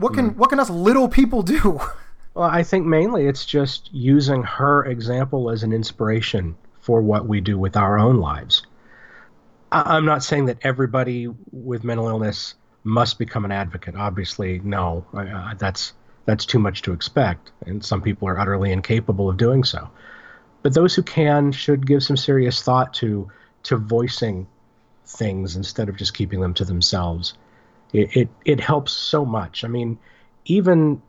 What 0.00 0.14
can 0.14 0.30
mm. 0.30 0.36
what 0.36 0.48
can 0.48 0.58
us 0.58 0.70
little 0.70 1.08
people 1.08 1.42
do? 1.42 1.80
Well, 2.32 2.48
I 2.48 2.62
think 2.62 2.86
mainly 2.86 3.26
it's 3.26 3.44
just 3.44 3.92
using 3.92 4.44
her 4.44 4.84
example 4.84 5.50
as 5.50 5.64
an 5.64 5.72
inspiration 5.72 6.54
for 6.78 7.02
what 7.02 7.26
we 7.26 7.40
do 7.40 7.58
with 7.58 7.76
our 7.76 7.98
own 7.98 8.18
lives. 8.18 8.62
I'm 9.72 10.04
not 10.04 10.22
saying 10.22 10.46
that 10.46 10.58
everybody 10.62 11.28
with 11.50 11.82
mental 11.82 12.06
illness 12.06 12.54
must 12.84 13.18
become 13.18 13.44
an 13.44 13.50
advocate. 13.50 13.96
Obviously, 13.96 14.60
no. 14.60 15.04
Uh, 15.12 15.54
that's 15.54 15.92
that's 16.24 16.46
too 16.46 16.60
much 16.60 16.82
to 16.82 16.92
expect, 16.92 17.50
and 17.66 17.84
some 17.84 18.00
people 18.00 18.28
are 18.28 18.38
utterly 18.38 18.70
incapable 18.70 19.28
of 19.28 19.36
doing 19.36 19.64
so. 19.64 19.90
But 20.62 20.72
those 20.72 20.94
who 20.94 21.02
can 21.02 21.50
should 21.50 21.84
give 21.84 22.04
some 22.04 22.16
serious 22.16 22.62
thought 22.62 22.94
to 22.94 23.28
to 23.64 23.76
voicing 23.76 24.46
things 25.04 25.56
instead 25.56 25.88
of 25.88 25.96
just 25.96 26.14
keeping 26.14 26.40
them 26.40 26.54
to 26.54 26.64
themselves. 26.64 27.34
It, 27.92 28.16
it 28.16 28.28
it 28.44 28.60
helps 28.60 28.92
so 28.92 29.24
much. 29.24 29.64
I 29.64 29.68
mean, 29.68 29.98
even 30.44 31.00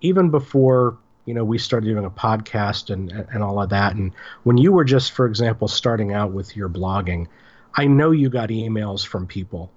even 0.00 0.30
before 0.30 0.98
you 1.24 1.34
know 1.34 1.44
we 1.44 1.58
started 1.58 1.86
doing 1.86 2.04
a 2.04 2.10
podcast 2.10 2.90
and 2.90 3.10
and 3.12 3.42
all 3.42 3.60
of 3.60 3.70
that, 3.70 3.94
and 3.94 4.12
when 4.42 4.58
you 4.58 4.72
were 4.72 4.84
just, 4.84 5.12
for 5.12 5.26
example, 5.26 5.68
starting 5.68 6.12
out 6.12 6.32
with 6.32 6.56
your 6.56 6.68
blogging, 6.68 7.26
I 7.74 7.86
know 7.86 8.10
you 8.10 8.28
got 8.28 8.48
emails 8.50 9.06
from 9.06 9.26
people, 9.26 9.70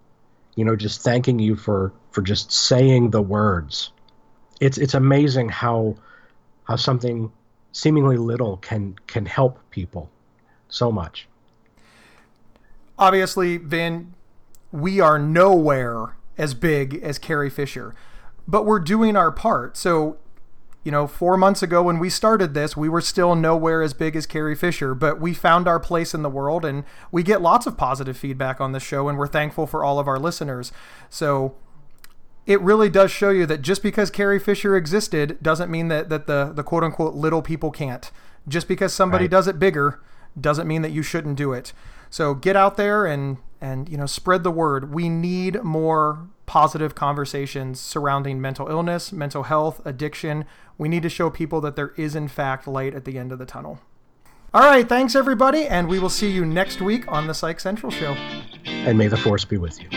you 0.56 0.66
know, 0.66 0.76
just 0.76 1.02
thanking 1.02 1.40
you 1.40 1.56
for 1.56 1.94
for 2.12 2.22
just 2.22 2.52
saying 2.52 3.12
the 3.12 3.22
words. 3.22 3.92
It's 4.60 4.78
it's 4.78 4.94
amazing 4.94 5.50
how 5.50 5.96
how 6.64 6.76
something 6.76 7.32
seemingly 7.72 8.18
little 8.18 8.58
can 8.58 8.96
can 9.08 9.26
help 9.26 9.60
people 9.70 10.10
so 10.70 10.92
much 10.92 11.28
obviously, 12.98 13.58
Vin, 13.58 14.14
we 14.72 15.00
are 15.00 15.20
nowhere 15.20 16.17
as 16.38 16.54
big 16.54 16.96
as 17.04 17.18
Carrie 17.18 17.50
Fisher, 17.50 17.94
but 18.48 18.66
we're 18.66 18.80
doing 18.80 19.16
our 19.16 19.32
part. 19.32 19.78
So, 19.78 20.18
you 20.84 20.92
know, 20.92 21.08
four 21.08 21.38
months 21.38 21.62
ago 21.62 21.84
when 21.84 22.00
we 22.00 22.10
started 22.10 22.54
this, 22.54 22.78
we 22.78 22.88
were 22.88 23.02
still 23.02 23.36
nowhere 23.36 23.82
as 23.82 23.94
big 23.94 24.16
as 24.16 24.26
Carrie 24.26 24.56
Fisher, 24.56 24.94
but 24.94 25.20
we 25.20 25.34
found 25.34 25.68
our 25.68 25.80
place 25.80 26.14
in 26.14 26.22
the 26.22 26.30
world 26.30 26.64
and 26.64 26.84
we 27.12 27.24
get 27.24 27.42
lots 27.42 27.68
of 27.68 27.78
positive 27.78 28.18
feedback 28.18 28.62
on 28.62 28.72
the 28.72 28.80
show, 28.80 29.10
and 29.10 29.18
we're 29.18 29.28
thankful 29.28 29.68
for 29.68 29.84
all 29.84 30.00
of 30.00 30.08
our 30.08 30.20
listeners. 30.20 30.72
So, 31.10 31.56
it 32.48 32.62
really 32.62 32.90
does 32.90 33.12
show 33.12 33.30
you 33.30 33.46
that 33.46 33.62
just 33.62 33.84
because 33.84 34.10
Carrie 34.10 34.40
Fisher 34.40 34.78
existed 34.78 35.38
doesn't 35.42 35.70
mean 35.70 35.90
that, 35.90 36.08
that 36.08 36.28
the, 36.28 36.54
the 36.56 36.64
quote 36.64 36.84
unquote 36.84 37.14
little 37.14 37.42
people 37.42 37.72
can't. 37.72 38.10
Just 38.48 38.70
because 38.70 38.94
somebody 38.94 39.26
right. 39.26 39.32
does 39.32 39.48
it 39.50 39.60
bigger 39.60 40.00
doesn't 40.40 40.66
mean 40.66 40.82
that 40.82 40.92
you 40.92 41.04
shouldn't 41.04 41.36
do 41.36 41.52
it. 41.52 41.74
So 42.10 42.34
get 42.34 42.56
out 42.56 42.78
there 42.78 43.06
and 43.06 43.38
and 43.62 43.90
you 43.90 43.98
know 43.98 44.06
spread 44.06 44.44
the 44.44 44.52
word. 44.52 44.94
We 44.94 45.10
need 45.10 45.64
more 45.64 46.28
positive 46.46 46.96
conversations 46.96 47.80
surrounding 47.80 48.40
mental 48.40 48.68
illness, 48.68 49.12
mental 49.12 49.44
health, 49.44 49.82
addiction. 49.86 50.46
We 50.78 50.88
need 50.90 51.04
to 51.04 51.10
show 51.10 51.30
people 51.30 51.62
that 51.62 51.76
there 51.76 51.94
is 51.98 52.16
in 52.16 52.28
fact 52.28 52.68
light 52.68 52.94
at 52.94 53.06
the 53.06 53.18
end 53.18 53.32
of 53.32 53.40
the 53.40 53.46
tunnel. 53.46 53.80
All 54.54 54.64
right, 54.64 54.88
thanks 54.88 55.14
everybody, 55.14 55.68
and 55.68 55.90
we 55.90 56.00
will 56.00 56.10
see 56.10 56.32
you 56.32 56.46
next 56.46 56.82
week 56.82 57.12
on 57.12 57.28
the 57.28 57.34
Psych 57.34 57.60
Central 57.60 57.92
show. 57.92 58.14
And 58.66 58.98
may 58.98 59.08
the 59.08 59.18
force 59.18 59.44
be 59.44 59.58
with 59.58 59.82
you. 59.82 59.90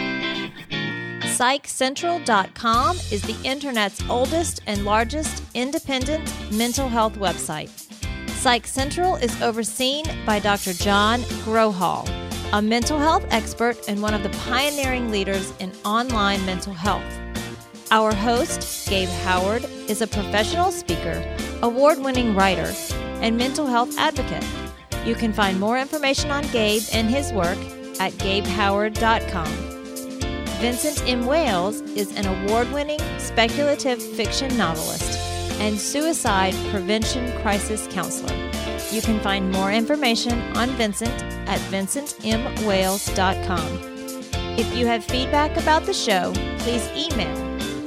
PsychCentral.com 1.22 2.96
is 2.96 3.22
the 3.22 3.36
internet's 3.44 4.02
oldest 4.10 4.60
and 4.66 4.84
largest 4.84 5.42
independent 5.54 6.34
mental 6.52 6.88
health 6.88 7.14
website. 7.14 7.70
Psych 8.28 8.66
Central 8.66 9.16
is 9.16 9.40
overseen 9.40 10.04
by 10.26 10.38
Dr. 10.38 10.72
John 10.72 11.20
Grohol, 11.44 12.06
a 12.52 12.60
mental 12.60 12.98
health 12.98 13.24
expert 13.30 13.76
and 13.86 14.02
one 14.02 14.12
of 14.12 14.24
the 14.24 14.30
pioneering 14.40 15.10
leaders 15.10 15.52
in 15.60 15.72
online 15.84 16.44
mental 16.44 16.72
health. 16.74 17.04
Our 17.92 18.12
host, 18.12 18.88
Gabe 18.88 19.08
Howard, 19.08 19.64
is 19.88 20.02
a 20.02 20.06
professional 20.06 20.72
speaker, 20.72 21.24
award 21.62 21.98
winning 21.98 22.34
writer, 22.34 22.72
and 23.20 23.36
mental 23.36 23.66
health 23.66 23.96
advocate. 23.98 24.44
You 25.06 25.14
can 25.14 25.32
find 25.32 25.60
more 25.60 25.78
information 25.78 26.32
on 26.32 26.42
Gabe 26.48 26.82
and 26.92 27.08
his 27.08 27.32
work 27.32 27.58
at 28.00 28.12
gabehoward.com. 28.14 29.46
Vincent 30.58 31.08
M. 31.08 31.26
Wales 31.26 31.80
is 31.80 32.14
an 32.16 32.26
award 32.26 32.70
winning 32.72 33.00
speculative 33.18 34.02
fiction 34.02 34.56
novelist 34.56 35.18
and 35.60 35.78
suicide 35.78 36.54
prevention 36.70 37.30
crisis 37.42 37.86
counselor. 37.92 38.49
You 38.92 39.02
can 39.02 39.20
find 39.20 39.52
more 39.52 39.72
information 39.72 40.40
on 40.56 40.70
Vincent 40.70 41.22
at 41.48 41.60
vincentmwales.com. 41.70 43.78
If 44.58 44.76
you 44.76 44.86
have 44.86 45.04
feedback 45.04 45.56
about 45.56 45.86
the 45.86 45.94
show, 45.94 46.32
please 46.58 46.88
email 46.96 47.36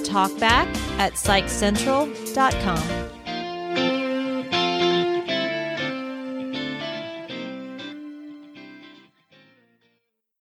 talkback 0.03 0.73
at 0.97 1.13
psychcentral.com. 1.13 3.12